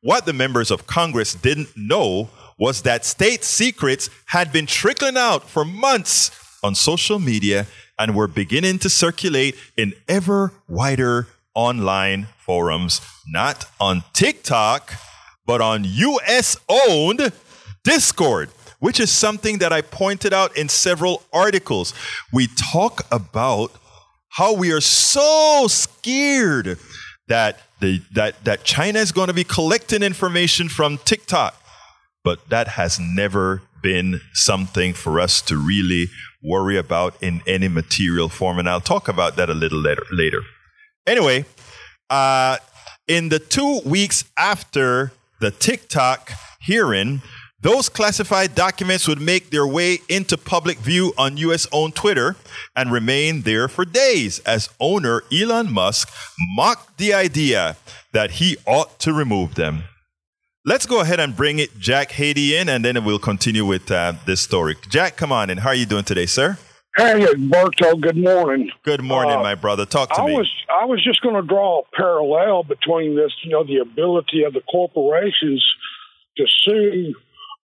[0.00, 5.48] What the members of Congress didn't know was that state secrets had been trickling out
[5.48, 6.30] for months
[6.62, 7.66] on social media
[7.98, 14.92] and were beginning to circulate in ever wider online forums, not on TikTok,
[15.46, 17.32] but on US owned
[17.84, 21.94] Discord, which is something that I pointed out in several articles.
[22.32, 23.72] We talk about
[24.28, 26.78] how we are so scared
[27.28, 31.60] that the, that that China is going to be collecting information from TikTok,
[32.28, 36.08] but that has never been something for us to really
[36.42, 40.02] worry about in any material form, and I'll talk about that a little later.
[40.12, 40.42] Later,
[41.06, 41.46] anyway,
[42.10, 42.58] uh,
[43.06, 47.22] in the two weeks after the TikTok hearing,
[47.62, 52.36] those classified documents would make their way into public view on US owned Twitter
[52.76, 56.12] and remain there for days as owner Elon Musk
[56.54, 57.78] mocked the idea
[58.12, 59.84] that he ought to remove them.
[60.64, 64.14] Let's go ahead and bring it Jack Haiti in and then we'll continue with uh,
[64.26, 64.76] this story.
[64.88, 65.58] Jack, come on in.
[65.58, 66.58] How are you doing today, sir?
[66.96, 68.00] Hey, Berto.
[68.00, 68.70] Good morning.
[68.82, 69.86] Good morning, Uh, my brother.
[69.86, 70.34] Talk to I me.
[70.34, 74.42] was I was just going to draw a parallel between this, you know, the ability
[74.42, 75.64] of the corporations
[76.36, 77.14] to sue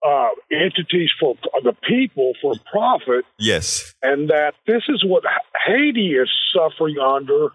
[0.06, 3.94] uh, entities for the people for profit, yes.
[4.02, 5.24] and that this is what
[5.66, 7.48] Haiti is suffering under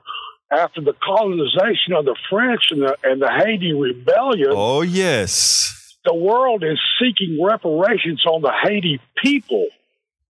[0.51, 4.49] after the colonization of the French and the and the Haiti rebellion.
[4.51, 5.75] Oh, yes.
[6.05, 9.67] The world is seeking reparations on the Haiti people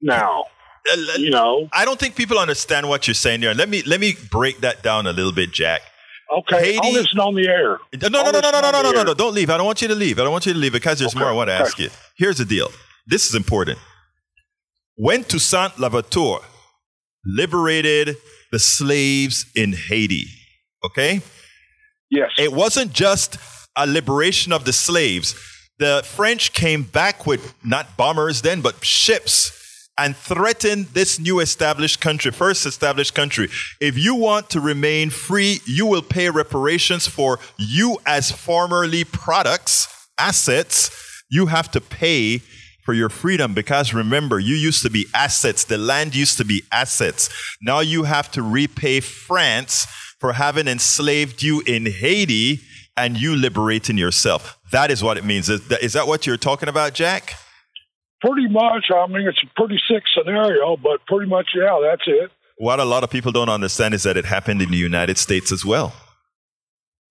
[0.01, 0.45] now.
[0.91, 3.53] Uh, You know, I don't think people understand what you're saying there.
[3.53, 5.81] Let me let me break that down a little bit, Jack.
[6.39, 7.79] okay, Haiti- I'll listen on the air.
[8.01, 9.13] No, no, no, no, no, no, no, no, no, no.
[9.13, 9.49] Don't leave.
[9.49, 10.19] I don't want you to leave.
[10.19, 11.63] I don't want you to leave because there's Okay, more I want to okay.
[11.63, 11.89] ask you.
[12.17, 12.69] Here's the deal.
[13.07, 13.79] This is important.
[14.95, 16.39] When Toussaint Louverture
[17.25, 18.17] liberated
[18.53, 20.27] the slaves in Haiti.
[20.85, 21.21] Okay?
[22.11, 22.29] Yes.
[22.37, 23.37] It wasn't just
[23.75, 25.33] a liberation of the slaves.
[25.79, 31.99] The French came back with not bombers then, but ships and threatened this new established
[31.99, 33.49] country, first established country.
[33.81, 39.87] If you want to remain free, you will pay reparations for you as formerly products,
[40.19, 40.91] assets.
[41.31, 42.43] You have to pay
[42.83, 45.63] for your freedom because remember, you used to be assets.
[45.63, 47.29] The land used to be assets.
[47.61, 49.87] Now you have to repay France
[50.19, 52.61] for having enslaved you in Haiti
[52.95, 54.57] and you liberating yourself.
[54.71, 55.49] That is what it means.
[55.49, 57.33] Is that, is that what you're talking about, Jack?
[58.21, 58.85] Pretty much.
[58.93, 62.31] I mean, it's a pretty sick scenario, but pretty much, yeah, that's it.
[62.57, 65.51] What a lot of people don't understand is that it happened in the United States
[65.51, 65.93] as well.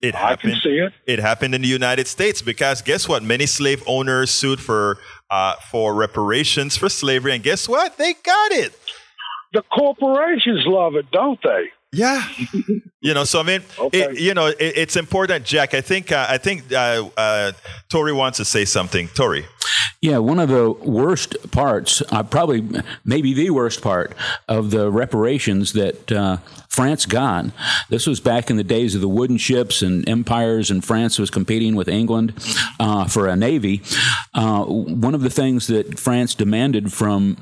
[0.01, 0.93] It happened, I can see it.
[1.05, 3.23] It happened in the United States because guess what?
[3.23, 4.97] Many slave owners sued for
[5.29, 7.97] uh, for reparations for slavery, and guess what?
[7.97, 8.73] They got it.
[9.53, 11.65] The corporations love it, don't they?
[11.93, 12.27] Yeah,
[13.01, 13.23] you know.
[13.23, 14.01] So I mean, Okay.
[14.03, 15.73] it, you know, it, it's important, Jack.
[15.73, 17.51] I think uh, I think uh, uh,
[17.89, 19.07] Tori wants to say something.
[19.09, 19.45] Tori.
[20.01, 22.61] Yeah, one of the worst parts, uh, probably
[23.05, 24.13] maybe the worst part
[24.49, 27.45] of the reparations that uh, France got.
[27.89, 31.29] This was back in the days of the wooden ships and empires, and France was
[31.29, 32.33] competing with England
[32.81, 33.81] uh, for a navy.
[34.33, 37.37] Uh, one of the things that France demanded from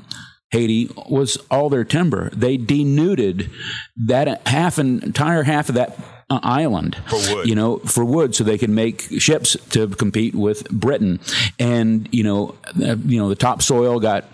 [0.52, 2.30] Haiti was all their timber.
[2.30, 3.50] They denuded
[3.96, 5.98] that half entire half of that
[6.42, 7.48] island For wood.
[7.48, 11.20] You know, for wood, so they could make ships to compete with Britain.
[11.58, 14.24] And you know, uh, you know, the topsoil got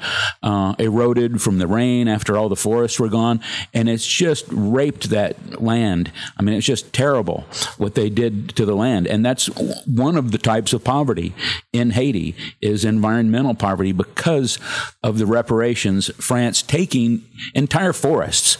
[0.42, 3.40] uh, eroded from the rain after all the forests were gone,
[3.74, 6.12] and it's just raped that land.
[6.38, 9.46] I mean, it's just terrible what they did to the land, and that's
[9.87, 11.34] one of the types of poverty
[11.72, 14.58] in Haiti is environmental poverty because
[15.02, 18.58] of the reparations France taking entire forests,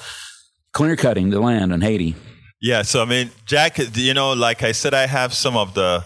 [0.73, 2.17] clear cutting the land in Haiti.
[2.61, 6.05] Yeah, so I mean, Jack, you know, like I said, I have some of the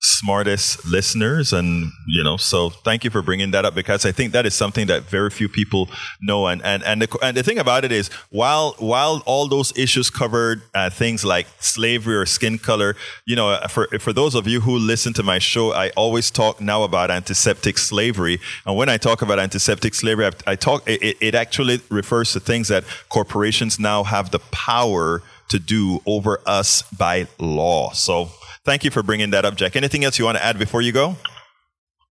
[0.00, 4.32] smartest listeners, and you know, so thank you for bringing that up because I think
[4.32, 5.88] that is something that very few people
[6.22, 6.46] know.
[6.46, 10.08] And and and the, and the thing about it is, while while all those issues
[10.08, 12.94] covered uh, things like slavery or skin color,
[13.26, 16.60] you know, for for those of you who listen to my show, I always talk
[16.60, 21.16] now about antiseptic slavery, and when I talk about antiseptic slavery, I, I talk it,
[21.20, 26.82] it actually refers to things that corporations now have the power to do over us
[26.96, 27.90] by law.
[27.92, 28.30] So
[28.64, 29.76] thank you for bringing that up, Jack.
[29.76, 31.16] Anything else you want to add before you go?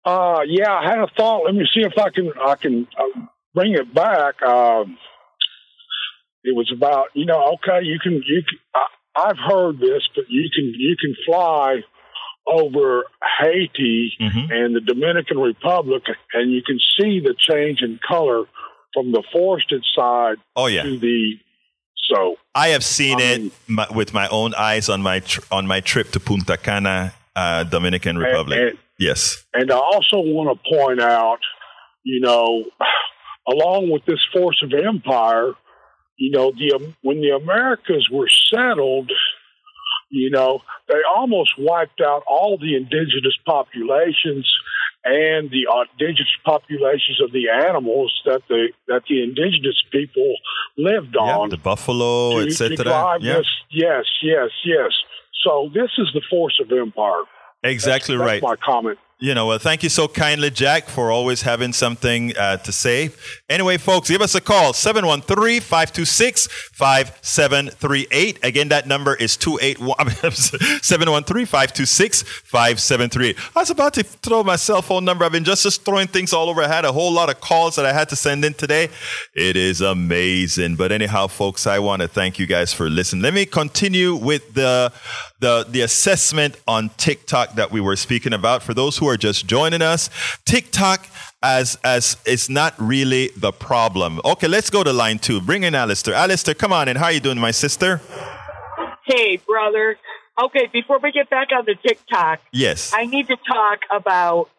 [0.06, 1.46] Uh, yeah, I had a thought.
[1.46, 3.22] Let me see if I can I can uh,
[3.54, 4.42] bring it back.
[4.44, 4.98] Um,
[6.44, 10.26] it was about you know okay you can you can, I, I've heard this, but
[10.30, 11.82] you can you can fly
[12.46, 13.06] over
[13.40, 14.52] Haiti Mhm.
[14.52, 18.44] and the Dominican Republic, and you can see the change in color
[18.94, 21.36] from the forested side Oh yeah, to the
[22.10, 25.68] so I have seen I it my, with my own eyes on my tr- on
[25.68, 28.60] my trip to Punta Cana, uh, Dominican Republic.
[28.60, 29.44] and- yes.
[29.54, 31.40] And I also want to point out,
[32.04, 32.66] you know,
[33.48, 35.54] along with this force of empire,
[36.18, 39.12] you know, the um, when the Americas were settled,
[40.10, 44.52] you know, they almost wiped out all the indigenous populations
[45.06, 45.68] and the
[46.00, 50.34] indigenous populations of the animals that the that the indigenous people
[50.78, 53.18] lived Yeah, on the buffalo, etc.
[53.20, 53.42] Yeah.
[53.70, 54.92] Yes, yes, yes.
[55.44, 57.24] So this is the force of empire.
[57.64, 58.42] exactly That's right.
[58.42, 58.98] my comment.
[59.24, 63.10] You know, well, thank you so kindly, Jack, for always having something uh, to say.
[63.48, 68.40] Anyway, folks, give us a call 713 526 5738.
[68.44, 70.12] Again, that number is 281
[70.82, 73.38] 713 526 5738.
[73.56, 75.24] I was about to throw my cell phone number.
[75.24, 76.62] I've been just, just throwing things all over.
[76.62, 78.90] I had a whole lot of calls that I had to send in today.
[79.34, 80.76] It is amazing.
[80.76, 83.22] But anyhow, folks, I want to thank you guys for listening.
[83.22, 84.92] Let me continue with the
[85.44, 88.64] the the assessment on TikTok that we were speaking about.
[88.64, 90.10] For those who are just joining us,
[90.46, 91.06] TikTok
[91.44, 94.22] as as is not really the problem.
[94.24, 95.42] Okay, let's go to line two.
[95.42, 96.14] Bring in Alistair.
[96.14, 96.96] Alistair, come on in.
[96.96, 98.00] How are you doing, my sister?
[99.06, 99.98] Hey, brother.
[100.42, 102.94] Okay, before we get back on the TikTok, Yes.
[102.96, 104.50] I need to talk about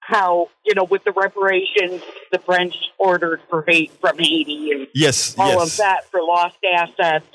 [0.00, 2.00] how, you know, with the reparations
[2.32, 5.34] the French ordered for hate from Haiti and yes.
[5.36, 5.72] all yes.
[5.72, 7.26] of that for lost assets.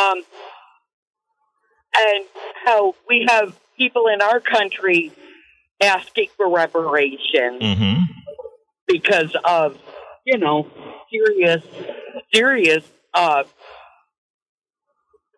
[0.00, 0.22] Um,
[1.96, 2.24] and
[2.64, 5.12] how we have people in our country
[5.82, 8.02] asking for reparations Mm-hmm.
[8.86, 9.78] because of,
[10.26, 10.66] you know,
[11.10, 11.64] serious,
[12.32, 12.84] serious
[13.14, 13.44] uh,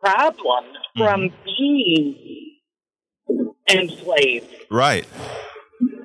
[0.03, 2.57] problems from being
[3.71, 4.53] enslaved.
[4.71, 5.07] Right.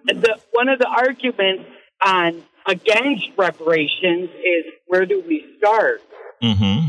[0.06, 1.66] The, one of the arguments
[2.06, 6.02] on against reparations is where do we start?
[6.44, 6.88] Mm-hmm.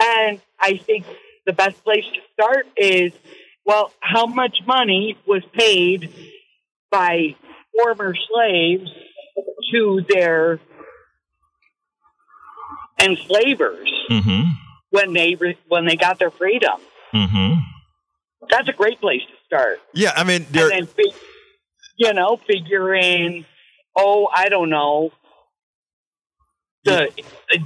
[0.00, 1.04] And I think
[1.46, 3.12] the best place to start is
[3.66, 6.12] well, how much money was paid
[6.90, 7.34] by
[7.76, 8.90] former slaves
[9.72, 10.60] to their
[13.00, 14.50] enslavers Mm-hmm.
[14.90, 16.78] when they re- when they got their freedom?
[17.14, 17.60] Mm-hmm.
[18.50, 19.80] That's a great place to start.
[19.94, 20.88] Yeah, I mean, and then,
[21.96, 23.46] you know, figuring,
[23.96, 25.10] oh, I don't know,
[26.84, 27.10] the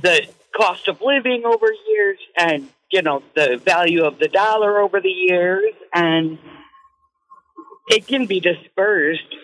[0.03, 5.01] the cost of living over years, and you know, the value of the dollar over
[5.01, 6.39] the years, and
[7.89, 9.35] it can be dispersed.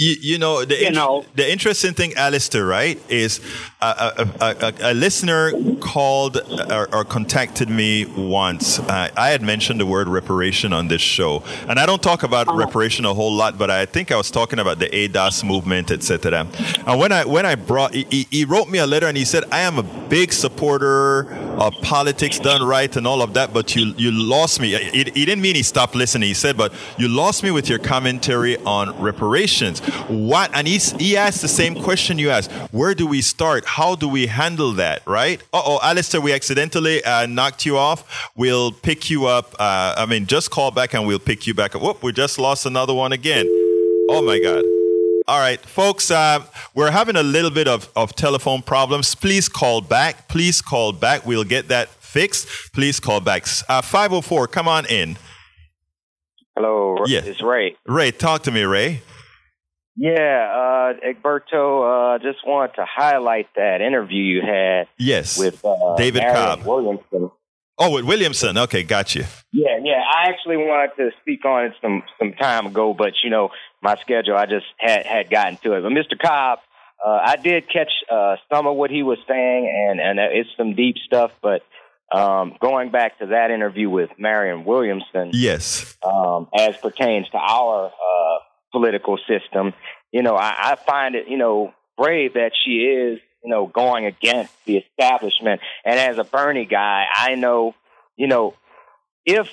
[0.00, 1.26] You, you know the You know.
[1.34, 3.38] the interesting thing, Alistair, right, is
[3.82, 6.38] a, a, a, a, a listener called
[6.70, 8.78] or, or contacted me once.
[8.78, 12.46] Uh, I had mentioned the word reparation on this show, and I don't talk about
[12.56, 16.46] reparation a whole lot, but I think I was talking about the ADOS movement, etc.
[16.86, 19.44] And when I when I brought, he, he- wrote me a letter and he said,
[19.52, 23.92] "I am a big supporter of politics done right and all of that, but you
[23.98, 26.28] you lost me." He didn't mean he stopped listening.
[26.28, 30.50] He said, "But you lost me with your commentary on reparations." What?
[30.54, 32.50] And he's, he asked the same question you asked.
[32.72, 33.64] Where do we start?
[33.64, 35.06] How do we handle that?
[35.06, 35.40] Right?
[35.52, 38.30] Uh oh, Alistair, we accidentally uh, knocked you off.
[38.36, 39.54] We'll pick you up.
[39.58, 41.82] Uh, I mean, just call back and we'll pick you back up.
[41.82, 43.46] Whoop, we just lost another one again.
[44.10, 44.64] Oh my God.
[45.28, 46.42] All right, folks, uh,
[46.74, 49.14] we're having a little bit of, of telephone problems.
[49.14, 50.26] Please call back.
[50.28, 51.24] Please call back.
[51.24, 52.48] We'll get that fixed.
[52.72, 53.46] Please call back.
[53.68, 55.16] Uh, 504, come on in.
[56.56, 57.20] Hello, Yeah.
[57.24, 57.76] it's Ray.
[57.86, 59.02] Ray, talk to me, Ray.
[60.02, 65.38] Yeah, uh, Egberto, uh, just wanted to highlight that interview you had Yes.
[65.38, 66.64] with uh, David Marianne Cobb.
[66.66, 67.30] Williamson.
[67.78, 68.56] oh, with Williamson.
[68.56, 69.24] Okay, got you.
[69.52, 70.00] Yeah, yeah.
[70.16, 73.50] I actually wanted to speak on it some some time ago, but you know
[73.82, 75.82] my schedule, I just had had gotten to it.
[75.82, 76.18] But Mr.
[76.18, 76.60] Cobb,
[77.06, 80.74] uh, I did catch uh, some of what he was saying, and and it's some
[80.74, 81.30] deep stuff.
[81.42, 81.60] But
[82.10, 85.94] um, going back to that interview with Marianne Williamson, Yes.
[86.02, 88.38] um, as pertains to our uh,
[88.72, 89.72] political system.
[90.12, 94.06] You know, I, I find it, you know, brave that she is, you know, going
[94.06, 95.60] against the establishment.
[95.84, 97.74] And as a Bernie guy, I know,
[98.16, 98.54] you know,
[99.24, 99.48] if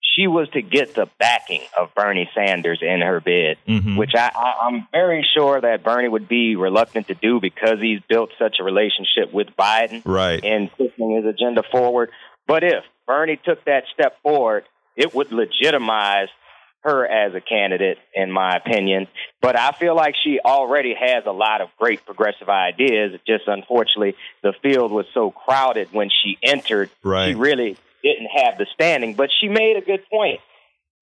[0.00, 3.96] she was to get the backing of Bernie Sanders in her bid, Mhm.
[3.98, 8.00] which I, I, I'm very sure that Bernie would be reluctant to do because he's
[8.08, 10.42] built such a relationship with Biden Right.
[10.42, 12.10] in pushing his agenda forward.
[12.46, 14.64] But if Bernie took that step forward,
[14.96, 16.28] it would legitimize
[16.88, 19.08] her as a candidate, in my opinion.
[19.42, 23.18] But I feel like she already has a lot of great progressive ideas.
[23.26, 26.90] Just unfortunately, the field was so crowded when she entered.
[27.02, 27.28] Right.
[27.28, 29.14] She really didn't have the standing.
[29.14, 30.40] But she made a good point.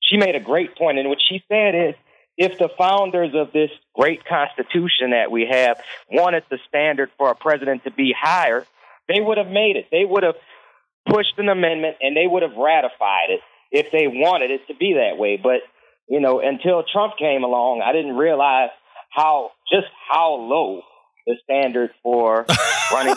[0.01, 0.87] She made a great point.
[0.87, 1.95] point, and what she said is,
[2.37, 5.81] if the founders of this great constitution that we have
[6.11, 8.67] wanted the standard for a president to be higher,
[9.09, 9.87] they would have made it.
[9.91, 10.37] They would have
[11.09, 13.41] pushed an amendment and they would have ratified it
[13.73, 15.41] if they wanted it to be that way.
[15.43, 15.61] But,
[16.09, 18.71] you know, until Trump came along, I didn't realize
[19.11, 20.83] how, just how low
[21.27, 22.47] the standard for
[22.93, 23.17] running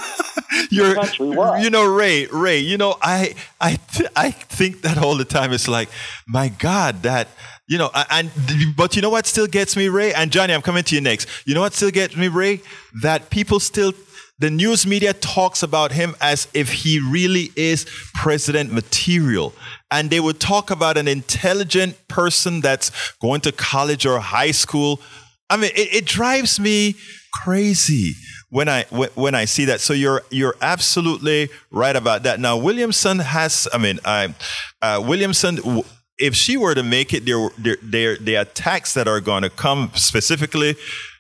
[0.72, 1.64] You're, country was.
[1.64, 5.54] you know, Ray, Ray, you know, I, I, th- I think that all the time.
[5.54, 5.90] It's like,
[6.28, 7.28] my God, that,
[7.68, 8.32] you know, and,
[8.76, 10.12] but you know what still gets me, Ray?
[10.14, 11.30] And Johnny, I'm coming to you next.
[11.46, 12.62] You know what still gets me, Ray?
[13.04, 13.94] That people still,
[14.40, 19.54] the news media talks about him as if he really is president material.
[19.92, 25.02] And they would talk about an intelligent person that's going to college or high school.
[25.50, 26.96] I mean, it, it drives me
[27.34, 28.14] crazy
[28.50, 29.82] when I when, I see that.
[29.82, 32.40] So you're you're absolutely right about that.
[32.40, 34.34] Now Williamson has, I mean, I,
[34.82, 35.84] uh, Williamson.
[36.22, 39.50] If she were to make it, there, there, there, the attacks that are going to
[39.50, 40.76] come specifically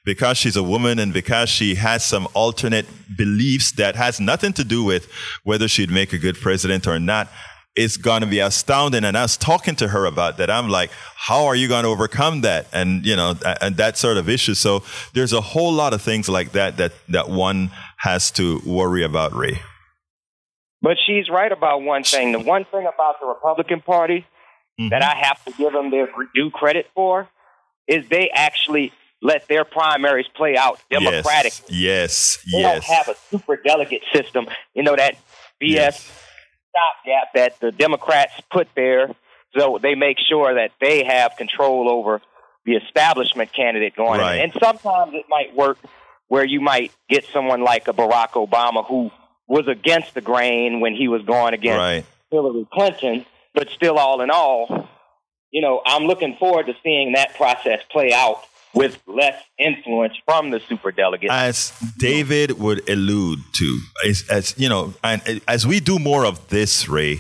[0.05, 2.85] because she's a woman and because she has some alternate
[3.15, 5.09] beliefs that has nothing to do with
[5.43, 7.29] whether she'd make a good president or not
[7.75, 9.03] is going to be astounding.
[9.03, 10.49] And I was talking to her about that.
[10.49, 12.67] I'm like, how are you going to overcome that?
[12.73, 14.53] And, you know, and that sort of issue.
[14.53, 14.83] So
[15.13, 19.33] there's a whole lot of things like that, that, that one has to worry about,
[19.33, 19.59] Ray.
[20.81, 22.31] But she's right about one thing.
[22.31, 24.25] The one thing about the Republican Party
[24.77, 25.03] that mm-hmm.
[25.03, 27.27] I have to give them their due credit for
[27.87, 31.75] is they actually let their primaries play out democratically.
[31.75, 32.37] Yes.
[32.51, 32.87] They Yes.
[32.87, 34.47] don't have a super delegate system.
[34.73, 35.15] You know that
[35.61, 36.25] BS Yes.
[36.69, 39.09] stopgap that the Democrats put there,
[39.57, 42.21] so they make sure that they have control over
[42.65, 44.19] the establishment candidate going.
[44.19, 44.39] Right.
[44.41, 45.77] And sometimes it might work
[46.27, 49.11] where you might get someone like a Barack Obama who
[49.47, 52.05] was against the grain when he was going against Right.
[52.29, 54.87] Hillary Clinton, but still, all in all,
[55.51, 58.43] you know, I'm looking forward to seeing that process play out
[58.73, 61.33] with less influence from the super delegates.
[61.33, 66.49] As David would allude to, as, as you know, and as we do more of
[66.49, 67.19] this, Ray,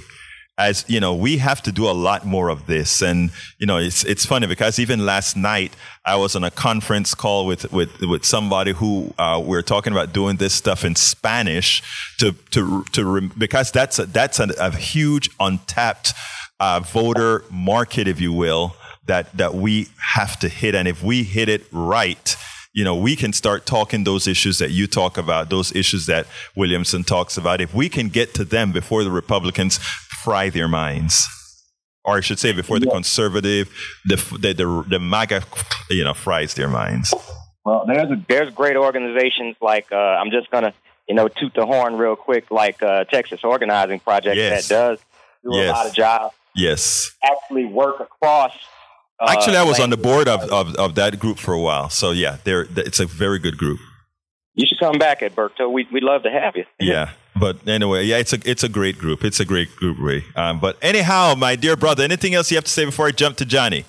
[0.59, 3.01] as you know, we have to do a lot more of this.
[3.01, 5.73] And you know, it's it's funny because even last night
[6.05, 9.93] I was on a conference call with with with somebody who uh, we are talking
[9.93, 11.81] about doing this stuff in Spanish
[12.19, 16.13] to to to because that's a, that's a, a huge untapped
[16.59, 18.75] uh, voter market, if you will,
[19.09, 20.73] that that we have to hit.
[20.75, 22.35] And if we hit it right
[22.71, 26.27] you know, we can start talking those issues that you talk about, those issues that
[26.55, 27.61] Williamson talks about.
[27.61, 29.79] If we can get to them before the Republicans
[30.23, 31.27] fry their minds,
[32.05, 33.69] or I should say, before the conservative,
[34.05, 35.43] the the the, the MAGA,
[35.89, 37.13] you know, fries their minds.
[37.65, 40.73] Well, there's a, there's great organizations like uh, I'm just gonna
[41.07, 44.67] you know toot the horn real quick, like uh, Texas Organizing Project yes.
[44.67, 44.99] that does
[45.43, 45.69] do yes.
[45.69, 46.35] a lot of jobs.
[46.55, 48.53] Yes, actually work across.
[49.19, 51.89] Uh, actually, I was on the board of, of, of that group for a while.
[51.89, 53.79] So yeah, there it's a very good group.
[54.55, 55.71] You should come back, at Egberto.
[55.71, 56.65] We we'd love to have you.
[56.79, 57.11] Yeah.
[57.39, 59.23] But anyway, yeah, it's a it's a great group.
[59.23, 60.25] It's a great group, Ray.
[60.35, 63.37] Um, but anyhow, my dear brother, anything else you have to say before I jump
[63.37, 63.85] to Johnny?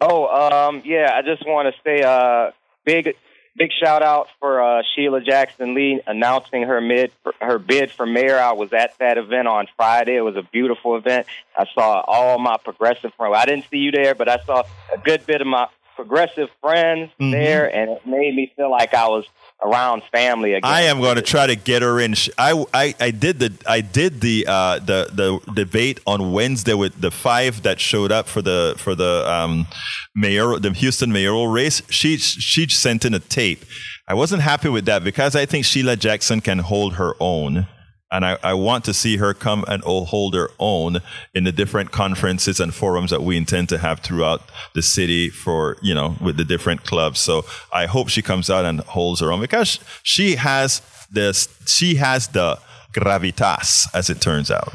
[0.00, 2.52] Oh, um, yeah, I just want to say uh,
[2.84, 3.14] big
[3.58, 8.38] big shout out for uh, Sheila Jackson Lee announcing her mid her bid for mayor.
[8.38, 10.16] I was at that event on Friday.
[10.16, 11.26] It was a beautiful event.
[11.56, 13.34] I saw all my progressive friends.
[13.36, 14.62] I didn't see you there, but I saw
[14.94, 17.32] a good bit of my progressive friends mm-hmm.
[17.32, 19.24] there, and it made me feel like I was
[19.62, 20.70] around family again.
[20.70, 22.14] I am going to try to get her in.
[22.36, 27.00] I, I, I did the I did the uh, the the debate on Wednesday with
[27.00, 29.66] the five that showed up for the for the um,
[30.14, 31.82] mayor the Houston mayoral race.
[31.90, 33.64] She she sent in a tape.
[34.06, 37.66] I wasn't happy with that because I think Sheila Jackson can hold her own.
[38.10, 40.98] And I, I want to see her come and hold her own
[41.34, 44.42] in the different conferences and forums that we intend to have throughout
[44.74, 47.20] the city for, you know, with the different clubs.
[47.20, 50.80] So I hope she comes out and holds her own because she has
[51.10, 52.58] this, she has the
[52.94, 54.72] gravitas, as it turns out.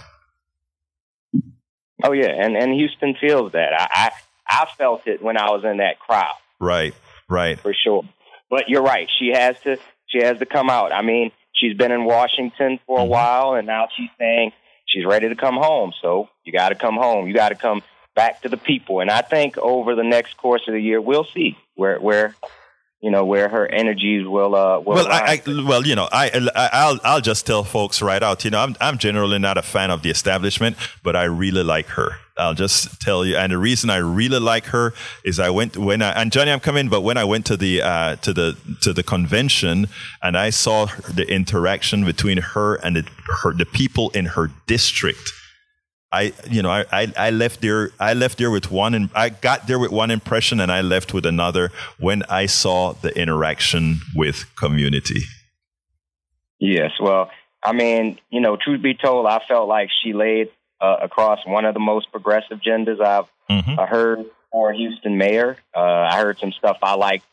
[2.04, 3.74] Oh yeah, and and Houston feels that.
[3.74, 4.12] I, I
[4.50, 6.36] I felt it when I was in that crowd.
[6.60, 6.94] Right,
[7.30, 8.04] right, for sure.
[8.50, 9.10] But you're right.
[9.20, 9.78] She has to
[10.08, 10.92] she has to come out.
[10.92, 13.12] I mean, She's been in Washington for a mm-hmm.
[13.12, 14.52] while, and now she's saying
[14.86, 15.94] she's ready to come home.
[16.02, 17.28] So you got to come home.
[17.28, 17.82] You got to come
[18.16, 19.00] back to the people.
[19.00, 22.36] And I think over the next course of the year, we'll see where where
[23.04, 24.56] you know where her energies will.
[24.56, 28.02] Uh, will well, I, I, well, you know, I, I will I'll just tell folks
[28.02, 28.46] right out.
[28.46, 31.88] You know, I'm I'm generally not a fan of the establishment, but I really like
[31.88, 32.14] her.
[32.38, 34.94] I'll just tell you, and the reason I really like her
[35.26, 37.82] is I went when I and Johnny, I'm coming, but when I went to the
[37.82, 39.88] uh, to the to the convention
[40.24, 43.06] and I saw the interaction between her and the,
[43.42, 45.34] her the people in her district
[46.14, 47.90] I, you know, I, I, I, left there.
[48.00, 48.94] I left there with one.
[48.94, 52.94] and I got there with one impression, and I left with another when I saw
[52.94, 55.22] the interaction with community.
[56.60, 57.32] Yes, well,
[57.64, 60.50] I mean, you know, truth be told, I felt like she laid
[60.80, 63.80] uh, across one of the most progressive genders I've mm-hmm.
[63.80, 65.58] uh, heard for Houston mayor.
[65.76, 67.24] Uh, I heard some stuff I like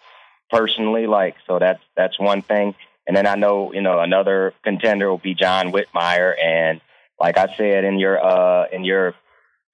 [0.50, 2.74] personally, like so that's that's one thing.
[3.06, 6.80] And then I know, you know, another contender will be John Whitmire, and
[7.20, 9.14] like I said in your uh, in your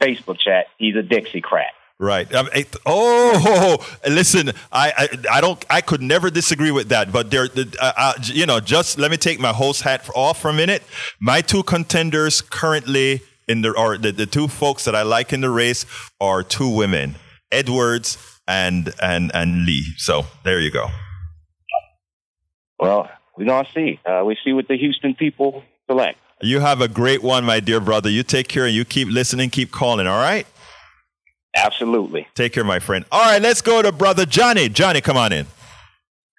[0.03, 1.70] Facebook chat, he's a Dixiecrat.
[1.99, 2.32] Right.
[2.34, 2.49] Um,
[2.84, 7.11] oh, listen, I, I, I, don't, I could never disagree with that.
[7.11, 10.51] But there, uh, uh, you know, just let me take my host hat off for
[10.51, 10.82] a minute.
[11.20, 15.40] My two contenders currently in the, or the, the two folks that I like in
[15.40, 15.86] the race
[16.20, 17.14] are two women,
[17.51, 19.94] Edwards and and and Lee.
[19.97, 20.88] So there you go.
[22.78, 24.01] Well, we're gonna see.
[24.05, 26.18] Uh, we see what the Houston people select.
[26.43, 28.11] You have a great one, my dear brother.
[28.11, 30.47] You take care and you keep listening, keep calling, all right?
[31.57, 32.28] Absolutely.
[32.34, 33.07] Take care, my friend.
[33.11, 34.68] All right, let's go to brother Johnny.
[34.68, 35.47] Johnny, come on in.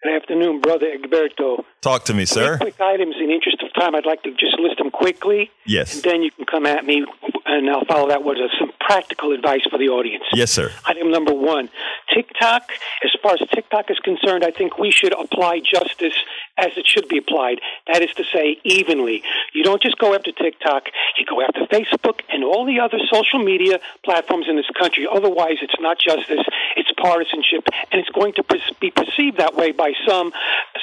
[0.03, 1.63] Good afternoon, brother Egberto.
[1.81, 2.57] Talk to me, sir.
[2.59, 3.95] Quick items in the interest of time.
[3.95, 5.49] I'd like to just list them quickly.
[5.65, 5.95] Yes.
[5.95, 7.03] And then you can come at me,
[7.47, 10.23] and I'll follow that with uh, some practical advice for the audience.
[10.33, 10.71] Yes, sir.
[10.85, 11.69] Item number one
[12.13, 12.69] TikTok.
[13.03, 16.13] As far as TikTok is concerned, I think we should apply justice
[16.57, 17.59] as it should be applied.
[17.91, 19.23] That is to say, evenly.
[19.53, 20.83] You don't just go after TikTok,
[21.17, 25.07] you go after Facebook and all the other social media platforms in this country.
[25.09, 26.45] Otherwise, it's not justice,
[26.75, 28.43] it's partisanship, and it's going to
[28.79, 30.31] be perceived that way by some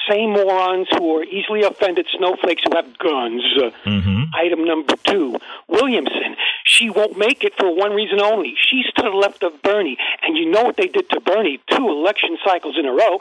[0.09, 3.43] same morons who are easily offended snowflakes who have guns.
[3.85, 4.23] Mm-hmm.
[4.35, 5.37] Item number two
[5.69, 6.37] Williamson.
[6.65, 8.55] She won't make it for one reason only.
[8.57, 9.99] She's to the left of Bernie.
[10.23, 13.19] And you know what they did to Bernie two election cycles in a row?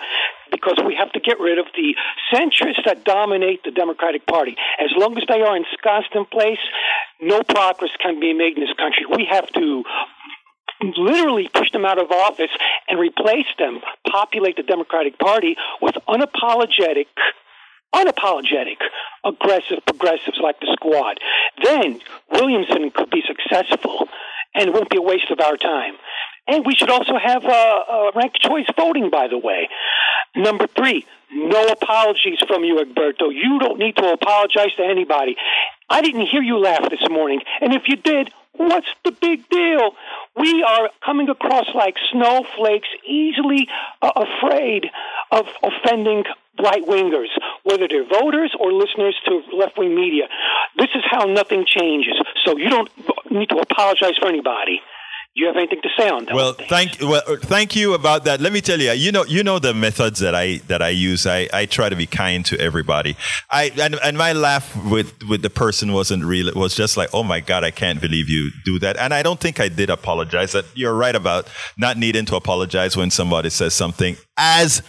[0.52, 1.96] Because we have to get rid of the
[2.32, 4.56] centrists that dominate the Democratic Party.
[4.80, 6.60] As long as they are ensconced in place,
[7.22, 9.06] no progress can be made in this country.
[9.10, 9.84] We have to
[10.82, 12.52] literally push them out of office
[12.90, 17.08] and replace them populate the Democratic Party with unapologetic
[17.94, 18.78] unapologetic,
[19.24, 21.20] aggressive progressives like the squad,
[21.64, 22.02] then
[22.32, 24.08] Williamson could be successful
[24.56, 25.94] and it won't be a waste of our time.
[26.48, 29.70] And we should also have uh, uh, ranked choice voting, by the way.
[30.36, 33.34] Number three, no apologies from you, Egberto.
[33.34, 35.36] You don't need to apologize to anybody.
[35.90, 37.42] I didn't hear you laugh this morning.
[37.62, 39.92] And if you did, what's the big deal?
[40.36, 43.68] We are coming across like snowflakes, easily
[44.02, 44.90] uh, afraid
[45.32, 46.24] of offending
[46.62, 47.30] right wingers,
[47.64, 50.26] whether they're voters or listeners to left wing media.
[50.78, 52.16] This is how nothing changes.
[52.46, 52.90] So you don't
[53.32, 54.82] need to apologize for anybody.
[55.36, 56.36] You have anything to say on that?
[56.36, 58.40] Well, thank well, uh, thank you about that.
[58.40, 61.26] Let me tell you, you know, you know the methods that I that I use.
[61.26, 63.18] I, I try to be kind to everybody.
[63.50, 66.48] I and, and my laugh with with the person wasn't real.
[66.48, 68.96] It was just like, oh my god, I can't believe you do that.
[68.98, 70.52] And I don't think I did apologize.
[70.52, 71.48] That you're right about
[71.80, 74.84] not needing to apologize when somebody says something as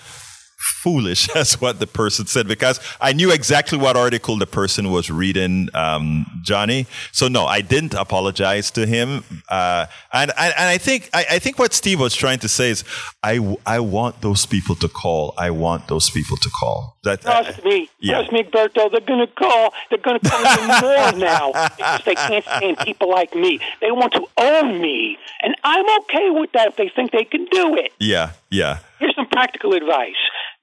[0.64, 5.10] foolish as what the person said because I knew exactly what article the person was
[5.10, 6.86] reading, um, Johnny.
[7.12, 9.24] So no, I didn't apologize to him.
[9.48, 12.70] Uh, and, and, and I think I, I, think what Steve was trying to say
[12.70, 12.84] is
[13.22, 15.34] I, I want those people to call.
[15.38, 16.96] I want those people to call.
[17.04, 17.90] That, Trust uh, me.
[18.00, 18.14] Yeah.
[18.14, 18.90] Trust me, Berto.
[18.90, 19.72] They're going to call.
[19.90, 23.60] They're going to call even more now because they can't stand people like me.
[23.80, 25.18] They want to own me.
[25.42, 27.92] And I'm okay with that if they think they can do it.
[27.98, 28.78] Yeah, yeah.
[28.98, 30.14] Here's some practical advice.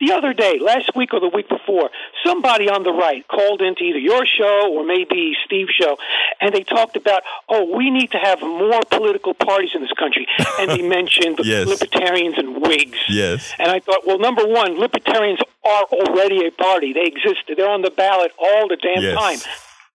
[0.01, 1.91] The other day, last week or the week before,
[2.25, 5.95] somebody on the right called into either your show or maybe Steve's show,
[6.41, 10.25] and they talked about, oh, we need to have more political parties in this country.
[10.59, 11.67] And they mentioned the yes.
[11.67, 12.97] libertarians and Whigs.
[13.09, 13.53] Yes.
[13.59, 16.93] And I thought, well, number one, libertarians are already a party.
[16.93, 17.43] They exist.
[17.55, 19.15] They're on the ballot all the damn yes.
[19.15, 19.39] time.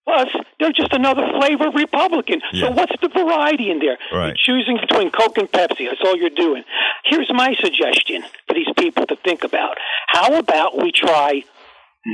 [0.07, 0.29] Plus,
[0.61, 2.41] they're just another flavor Republican.
[2.53, 2.69] Yeah.
[2.69, 3.99] So what's the variety in there?
[4.13, 4.37] Right.
[4.47, 5.89] You're choosing between Coke and Pepsi.
[5.89, 6.63] That's all you're doing.
[7.05, 9.79] Here's my suggestion for these people to think about.
[10.07, 11.43] How about we try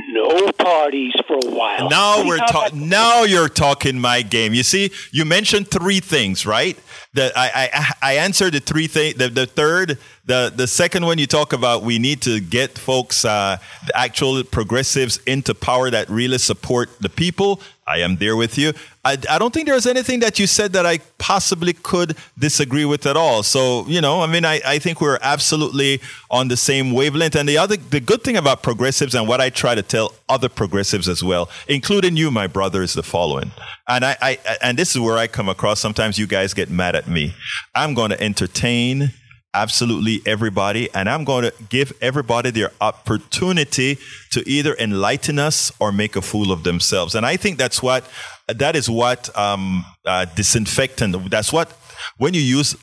[0.09, 1.89] no parties for a while.
[1.89, 2.89] Now we're talking.
[2.89, 4.53] Now you're talking my game.
[4.53, 6.77] You see, you mentioned three things, right?
[7.13, 9.15] That I I, I answered the three things.
[9.15, 13.25] The, the third, the the second one, you talk about we need to get folks,
[13.25, 13.57] uh,
[13.87, 17.61] the actual progressives, into power that really support the people.
[17.85, 18.71] I am there with you.
[19.03, 23.05] I, I don't think there's anything that you said that I possibly could disagree with
[23.05, 23.43] at all.
[23.43, 25.99] So, you know, I mean, I, I think we're absolutely
[26.31, 27.35] on the same wavelength.
[27.35, 30.47] And the other, the good thing about progressives and what I try to tell other
[30.47, 33.51] progressives as well, including you, my brother, is the following.
[33.89, 35.81] And I, I and this is where I come across.
[35.81, 37.33] Sometimes you guys get mad at me.
[37.75, 39.11] I'm going to entertain
[39.53, 40.89] absolutely everybody.
[40.93, 43.97] And I'm going to give everybody their opportunity
[44.31, 47.15] to either enlighten us or make a fool of themselves.
[47.15, 48.07] And I think that's what,
[48.47, 51.77] that is what um, uh, disinfectant, that's what,
[52.17, 52.75] when you use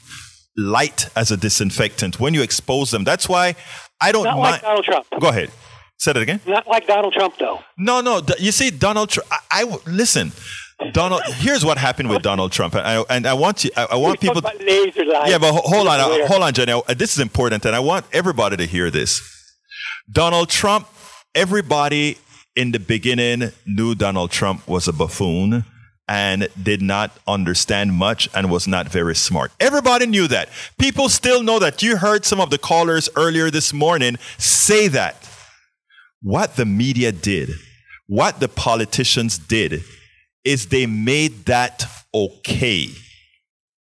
[0.57, 3.55] light as a disinfectant, when you expose them, that's why
[4.01, 4.53] I don't Not mind.
[4.53, 5.07] like Donald Trump.
[5.21, 5.51] Go ahead.
[5.99, 6.41] Say that again.
[6.47, 7.61] Not like Donald Trump, though.
[7.77, 8.23] No, no.
[8.39, 9.29] You see, Donald Trump.
[9.31, 10.33] I, I listen.
[10.93, 13.97] Donald, here's what happened with Donald Trump, and I, and I want you, I, I
[13.97, 14.41] want people.
[14.41, 14.51] To,
[15.27, 16.73] yeah, but hold on, uh, hold on, Jenny.
[16.73, 19.21] Uh, this is important, and I want everybody to hear this.
[20.11, 20.89] Donald Trump.
[21.33, 22.19] Everybody
[22.57, 25.65] in the beginning knew Donald Trump was a buffoon
[26.09, 29.53] and did not understand much and was not very smart.
[29.61, 30.49] Everybody knew that.
[30.77, 31.85] People still know that.
[31.85, 35.25] You heard some of the callers earlier this morning say that.
[36.21, 37.51] What the media did,
[38.09, 39.85] what the politicians did,
[40.45, 41.85] is they made that
[42.15, 42.89] okay.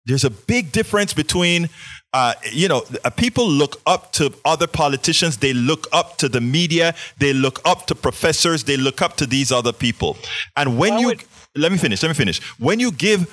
[0.05, 1.70] There's a big difference between,
[2.14, 6.39] uh, you know, uh, people look up to other politicians, they look up to the
[6.39, 10.18] media, they look up to professors, they look up to these other people.
[10.55, 11.24] And when well, you, would-
[11.55, 12.41] let me finish, let me finish.
[12.58, 13.28] When you give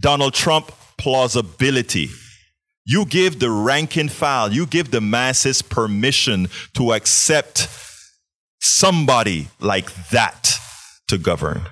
[0.00, 2.08] Donald Trump plausibility,
[2.86, 7.68] you give the rank and file, you give the masses permission to accept
[8.60, 10.50] somebody like that
[11.08, 11.62] to govern.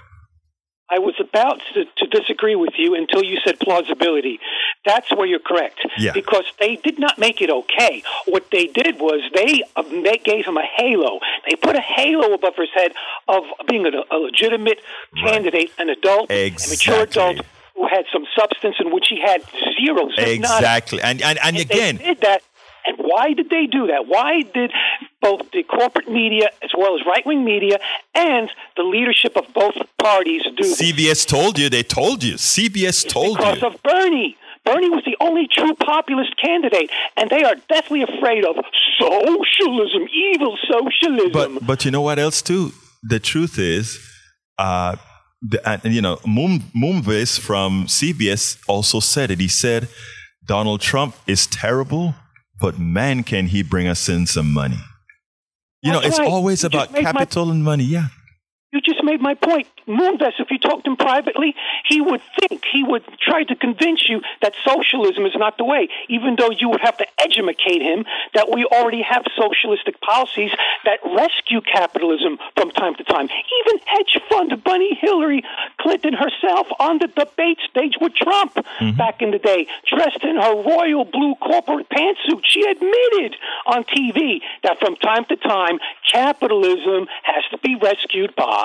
[0.92, 4.38] I was about to, to, disagree with you until you said plausibility.
[4.84, 5.80] That's where you're correct.
[5.96, 6.12] Yeah.
[6.12, 8.02] Because they did not make it okay.
[8.26, 11.20] What they did was they, uh, they gave him a halo.
[11.48, 12.92] They put a halo above his head
[13.26, 14.80] of being a, a legitimate
[15.14, 15.32] right.
[15.32, 16.92] candidate, an adult, exactly.
[16.92, 19.42] a mature adult who had some substance in which he had
[19.80, 20.10] zero.
[20.18, 21.00] Exactly.
[21.00, 22.42] And, and, and, and again, did that
[22.86, 24.06] and why did they do that?
[24.06, 24.72] Why did
[25.20, 27.78] both the corporate media as well as right wing media
[28.14, 30.80] and the leadership of both parties do this?
[30.80, 31.68] CBS told you.
[31.68, 32.34] They told you.
[32.34, 33.60] CBS it's told because you.
[33.60, 34.36] Because of Bernie.
[34.64, 38.54] Bernie was the only true populist candidate, and they are deathly afraid of
[38.96, 41.32] socialism, evil socialism.
[41.32, 42.72] But, but you know what else, too?
[43.02, 43.98] The truth is,
[44.58, 44.96] uh,
[45.40, 49.40] the, uh, you know, Moonves from CBS also said it.
[49.40, 49.88] He said,
[50.46, 52.14] Donald Trump is terrible
[52.62, 54.78] but man, can he bring us in some money?
[55.82, 56.28] You know, it's right.
[56.28, 57.82] always about my- capital and money.
[57.82, 58.06] Yeah.
[58.72, 59.68] You just made my point.
[59.86, 61.54] Moonves, if you talked to him privately,
[61.86, 65.88] he would think, he would try to convince you that socialism is not the way,
[66.08, 70.52] even though you would have to educate him that we already have socialistic policies
[70.86, 73.28] that rescue capitalism from time to time.
[73.28, 75.42] Even hedge fund bunny Hillary
[75.78, 78.96] Clinton herself on the debate stage with Trump mm-hmm.
[78.96, 84.40] back in the day, dressed in her royal blue corporate pantsuit, she admitted on TV
[84.62, 85.78] that from time to time,
[86.10, 88.61] capitalism has to be rescued by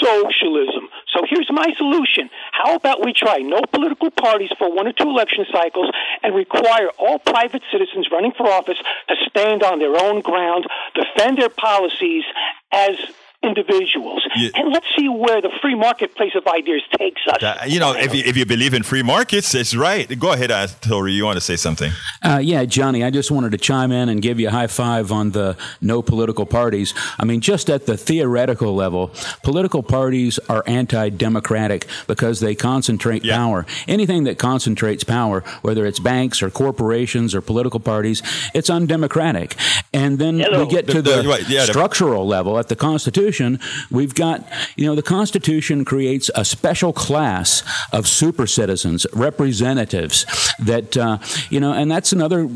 [0.00, 0.88] socialism.
[1.12, 2.30] So here's my solution.
[2.52, 5.90] How about we try no political parties for one or two election cycles
[6.22, 8.78] and require all private citizens running for office
[9.08, 12.24] to stand on their own ground, defend their policies
[12.72, 12.96] as
[13.44, 14.50] individuals, Yeah.
[14.54, 17.38] and let's see where the free marketplace of ideas takes us.
[17.40, 20.06] That- you know, if you, if you believe in free markets, it's right.
[20.18, 21.12] Go ahead, uh, Tori.
[21.12, 21.92] You want to say something?
[22.22, 25.12] Uh, yeah, Johnny, I just wanted to chime in and give you a high five
[25.12, 26.94] on the no political parties.
[27.18, 29.10] I mean, just at the theoretical level,
[29.42, 33.36] political parties are anti democratic because they concentrate Yeah.
[33.36, 33.66] power.
[33.88, 38.22] Anything that concentrates power, whether it's banks or corporations or political parties,
[38.54, 39.54] it's undemocratic.
[39.92, 42.76] And then we get to The- the, the- right, yeah, the- structural level at the
[42.76, 43.33] Constitution.
[43.90, 47.62] We've got, you know, the Constitution creates a special class
[47.92, 50.26] of super citizens, representatives
[50.64, 51.18] that, uh,
[51.50, 52.48] you know, and that's another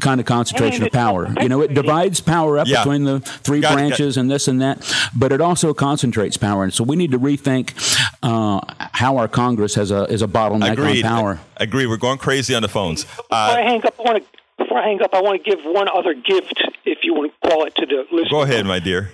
[0.00, 1.32] kind of concentration of power.
[1.40, 2.82] You know, it divides power up Yeah.
[2.84, 3.76] between the three Got it, it.
[3.76, 4.82] branches and this and that,
[5.16, 6.64] but it also concentrates power.
[6.64, 7.72] And so we need to rethink
[8.22, 8.60] uh,
[8.92, 11.04] how our Congress has a is a bottleneck Agreed.
[11.04, 11.40] on power.
[11.56, 11.86] Agreed.
[11.86, 13.04] We're going crazy on the phones.
[13.04, 14.38] Before I Uh, hang up, I want to.
[14.64, 17.48] Before I hang up, I want to give one other gift, if you want to
[17.48, 18.28] call it, to the listeners.
[18.30, 19.12] go ahead, my dear.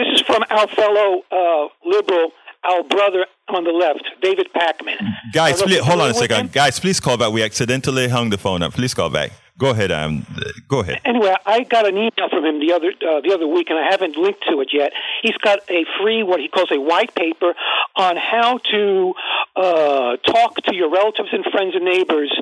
[0.00, 2.32] This is from our fellow uh, liberal,
[2.64, 4.96] our brother on the left, David Pakman.
[5.34, 6.28] Guys, I don't know please, hold on a familiar with him.
[6.36, 6.52] second.
[6.52, 7.32] Guys, please call back.
[7.32, 8.72] We accidentally hung the phone up.
[8.72, 9.32] Please call back.
[9.60, 9.92] Go ahead.
[9.92, 10.24] Um,
[10.68, 11.02] go ahead.
[11.04, 13.90] Anyway, I got an email from him the other uh, the other week, and I
[13.90, 14.94] haven't linked to it yet.
[15.20, 17.52] He's got a free, what he calls a white paper
[17.94, 19.14] on how to
[19.54, 22.32] uh, talk to your relatives and friends and neighbors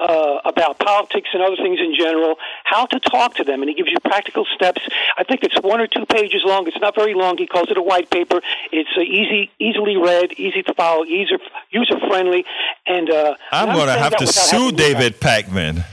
[0.00, 2.34] uh, about politics and other things in general.
[2.64, 4.82] How to talk to them, and he gives you practical steps.
[5.16, 6.66] I think it's one or two pages long.
[6.66, 7.38] It's not very long.
[7.38, 8.40] He calls it a white paper.
[8.72, 11.38] It's uh, easy, easily read, easy to follow, user
[11.70, 12.44] user friendly,
[12.88, 15.84] and uh, I'm going to have to sue David Pakman.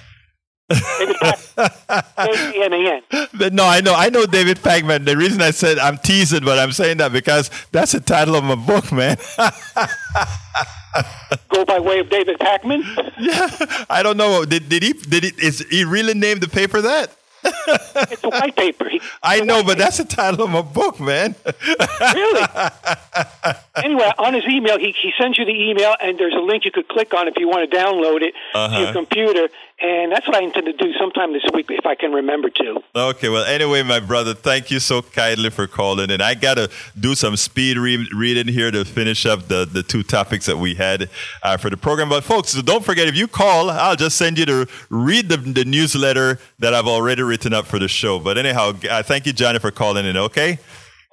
[0.74, 1.14] David.
[3.54, 5.06] No, I know, I know David Pakman.
[5.06, 8.44] The reason I said I'm teasing, but I'm saying that because that's the title of
[8.44, 9.18] my book, man.
[11.50, 12.84] Go by way of David Pakman.
[13.20, 13.48] Yeah.
[13.90, 14.44] I don't know.
[14.44, 14.94] Did, did he?
[14.94, 15.32] Did he?
[15.46, 17.16] Is he really named the paper that?
[17.46, 18.90] It's a white paper.
[18.90, 21.36] He, I know, but that's the title of my book, man.
[21.46, 22.48] really?
[23.76, 26.72] anyway, on his email, he, he sends you the email, and there's a link you
[26.72, 28.94] could click on if you want to download it to your uh-huh.
[28.94, 29.50] computer.
[29.82, 32.82] And that's what I intend to do sometime this week if I can remember to.
[32.96, 36.10] Okay, well, anyway, my brother, thank you so kindly for calling.
[36.10, 39.84] And I got to do some speed re- reading here to finish up the, the
[39.84, 41.10] two topics that we had
[41.42, 42.08] uh, for the program.
[42.08, 45.66] But, folks, don't forget if you call, I'll just send you to read the, the
[45.66, 48.20] newsletter that I've already written up for the show.
[48.20, 50.60] But, anyhow, uh, thank you, Johnny, for calling in, okay?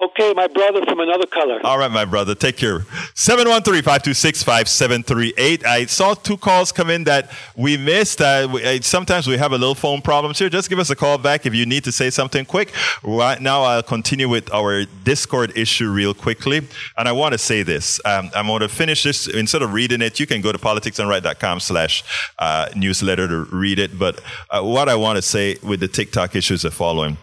[0.03, 1.59] Okay, my brother from another color.
[1.63, 2.33] All right, my brother.
[2.33, 2.79] Take care.
[3.13, 5.63] 713-526-5738.
[5.63, 8.19] I saw two calls come in that we missed.
[8.19, 10.49] Uh, we, uh, sometimes we have a little phone problems here.
[10.49, 12.73] Just give us a call back if you need to say something quick.
[13.03, 16.67] Right now, I'll continue with our Discord issue real quickly.
[16.97, 18.01] And I want to say this.
[18.03, 19.27] Um, I'm going to finish this.
[19.27, 22.03] Instead of reading it, you can go to politicsdoneright.com slash
[22.39, 23.99] uh, newsletter to read it.
[23.99, 27.17] But uh, what I want to say with the TikTok issue is the following.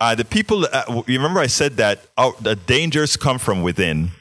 [0.00, 4.12] Uh, the people, uh, remember I said that our, the dangers come from within.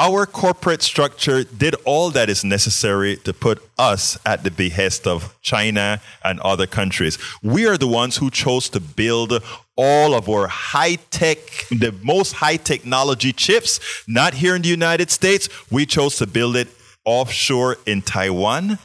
[0.00, 5.34] Our corporate structure did all that is necessary to put us at the behest of
[5.42, 7.18] China and other countries.
[7.42, 9.42] We are the ones who chose to build
[9.76, 11.38] all of our high tech,
[11.70, 15.48] the most high technology chips, not here in the United States.
[15.68, 16.68] We chose to build it
[17.04, 18.78] offshore in Taiwan,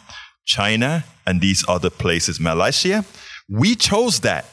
[0.46, 3.06] China, and these other places, Malaysia.
[3.48, 4.46] We chose that.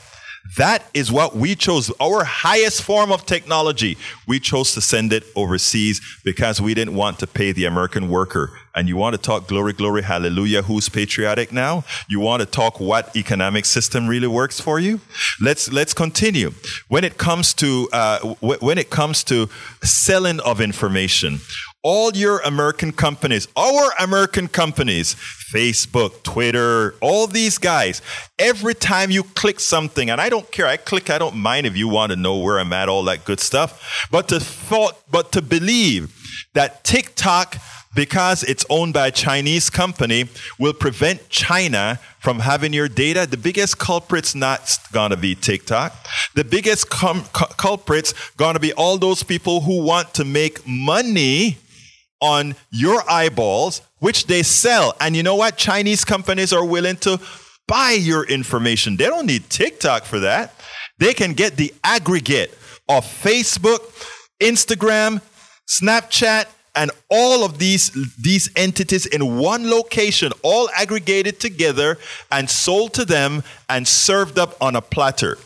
[0.56, 1.90] That is what we chose.
[2.00, 3.96] Our highest form of technology.
[4.26, 8.58] We chose to send it overseas because we didn't want to pay the American worker.
[8.74, 10.62] And you want to talk glory, glory, hallelujah.
[10.62, 11.84] Who's patriotic now?
[12.08, 15.00] You want to talk what economic system really works for you?
[15.40, 16.52] Let's, let's continue.
[16.88, 19.48] When it comes to, uh, w- when it comes to
[19.82, 21.40] selling of information,
[21.82, 28.02] all your American companies, our American companies, Facebook, Twitter, all these guys,
[28.38, 31.76] every time you click something, and I don't care, I click, I don't mind if
[31.76, 35.32] you want to know where I'm at, all that good stuff, but to thought, but
[35.32, 36.14] to believe
[36.54, 37.56] that TikTok
[37.94, 40.26] because it's owned by a Chinese company,
[40.58, 43.26] will prevent China from having your data.
[43.26, 46.06] The biggest culprit's not gonna be TikTok.
[46.34, 51.58] The biggest com- cu- culprit's gonna be all those people who want to make money
[52.20, 54.94] on your eyeballs, which they sell.
[55.00, 55.56] And you know what?
[55.56, 57.20] Chinese companies are willing to
[57.66, 58.96] buy your information.
[58.96, 60.54] They don't need TikTok for that.
[60.98, 62.50] They can get the aggregate
[62.88, 63.78] of Facebook,
[64.40, 65.22] Instagram,
[65.66, 71.98] Snapchat, and all of these these entities in one location all aggregated together
[72.30, 75.36] and sold to them and served up on a platter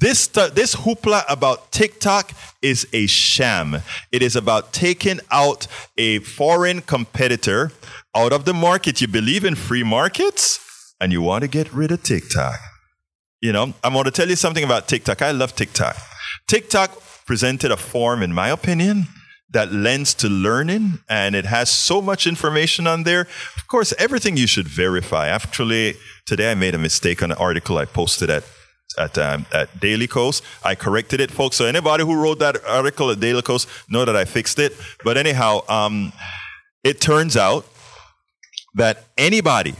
[0.00, 2.32] this this hoopla about TikTok
[2.62, 3.82] is a sham.
[4.12, 7.72] It is about taking out a foreign competitor
[8.14, 9.00] out of the market.
[9.00, 12.58] You believe in free markets and you want to get rid of TikTok.
[13.40, 15.22] You know, I'm going to tell you something about TikTok.
[15.22, 15.96] I love TikTok.
[16.46, 19.06] TikTok presented a form, in my opinion,
[19.50, 23.22] that lends to learning and it has so much information on there.
[23.56, 25.28] Of course, everything you should verify.
[25.28, 25.94] Actually,
[26.26, 28.44] today I made a mistake on an article I posted at
[28.96, 30.42] at, um, at Daily Kos.
[30.64, 31.56] I corrected it, folks.
[31.56, 34.74] So anybody who wrote that article at Daily Kos know that I fixed it.
[35.04, 36.12] But anyhow, um,
[36.84, 37.66] it turns out
[38.74, 39.74] that anybody,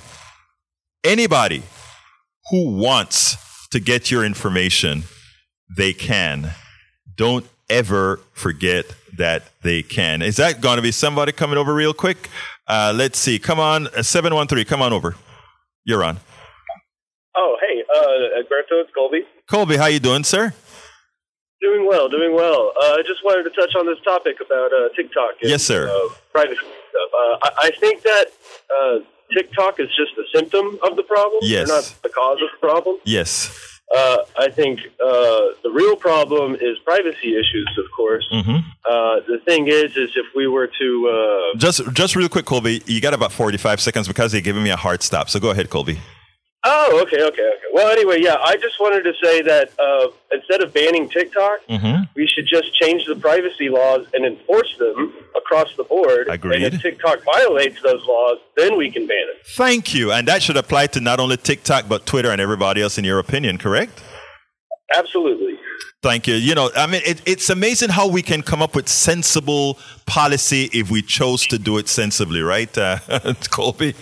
[1.04, 1.62] anybody
[2.50, 3.36] who wants
[3.68, 5.04] to get your information,
[5.76, 6.52] they can.
[7.16, 8.86] Don't ever forget
[9.16, 10.22] that they can.
[10.22, 12.28] Is that going to be somebody coming over real quick?
[12.66, 13.38] Uh, let's see.
[13.38, 15.16] Come on, uh, 713, come on over.
[15.84, 16.18] You're on.
[17.98, 19.22] Uh, Egberto, it's Colby.
[19.50, 20.54] Colby, how you doing, sir?
[21.60, 22.72] Doing well, doing well.
[22.80, 25.32] Uh, I just wanted to touch on this topic about uh, TikTok.
[25.42, 25.88] And, yes, sir.
[25.88, 27.10] Uh, privacy stuff.
[27.12, 28.26] Uh, I, I think that
[28.80, 28.98] uh,
[29.34, 31.40] TikTok is just a symptom of the problem.
[31.42, 31.68] Yes.
[31.68, 32.98] Not the cause of the problem.
[33.04, 33.50] Yes.
[33.92, 38.26] Uh, I think uh, the real problem is privacy issues, of course.
[38.30, 38.58] Mm-hmm.
[38.88, 42.82] Uh, the thing is, is if we were to uh, just just real quick, Colby,
[42.84, 45.30] you got about forty five seconds because they're giving me a hard stop.
[45.30, 45.98] So go ahead, Colby.
[46.70, 47.68] Oh, okay, okay, okay.
[47.72, 52.02] Well, anyway, yeah, I just wanted to say that uh, instead of banning TikTok, mm-hmm.
[52.14, 56.28] we should just change the privacy laws and enforce them across the board.
[56.28, 56.62] Agreed.
[56.62, 59.46] And if TikTok violates those laws, then we can ban it.
[59.56, 60.12] Thank you.
[60.12, 63.18] And that should apply to not only TikTok, but Twitter and everybody else, in your
[63.18, 64.02] opinion, correct?
[64.94, 65.58] Absolutely.
[66.02, 66.34] Thank you.
[66.34, 70.68] You know, I mean, it, it's amazing how we can come up with sensible policy
[70.74, 72.98] if we chose to do it sensibly, right, uh,
[73.50, 73.94] Colby?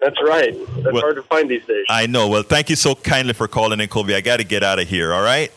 [0.00, 0.54] That's right.
[0.76, 1.84] That's Well- hard to find these days.
[1.88, 2.28] I know.
[2.28, 4.14] Well, thank you so kindly for calling in, Colby.
[4.14, 5.12] I got to get out of here.
[5.12, 5.50] All right.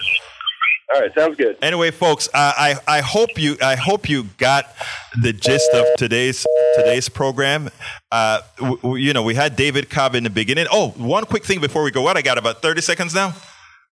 [0.94, 1.56] All right, sounds good.
[1.62, 4.66] Anyway, folks, I, I, I hope you I hope you got
[5.22, 7.70] the gist of today's today's program.
[8.12, 10.68] Uh, w- w- you know, we had David Cobb in the beginning.
[10.70, 12.06] Oh, one quick thing before we go.
[12.10, 12.18] out.
[12.18, 13.34] I got about thirty seconds now.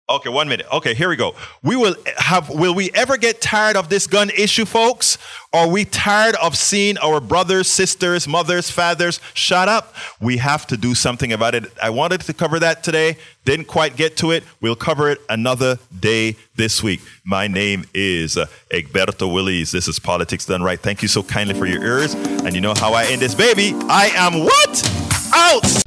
[0.10, 0.66] Okay, one minute.
[0.72, 1.36] Okay, here we go.
[1.64, 2.50] We will have.
[2.50, 5.18] Will we ever get tired of this gun issue, folks?
[5.52, 9.94] Are we tired of seeing our brothers, sisters, mothers, fathers shut up?
[10.22, 11.66] We have to do something about it.
[11.84, 13.18] I wanted to cover that today.
[13.44, 14.46] Didn't quite get to it.
[14.62, 17.02] We'll cover it another day this week.
[17.26, 19.74] My name is uh, Egberto Willies.
[19.74, 20.80] This is Politics Done Right.
[20.80, 22.14] Thank you so kindly for your ears.
[22.14, 23.74] And you know how I end this, baby.
[23.90, 24.90] I am what?
[25.34, 25.87] Out!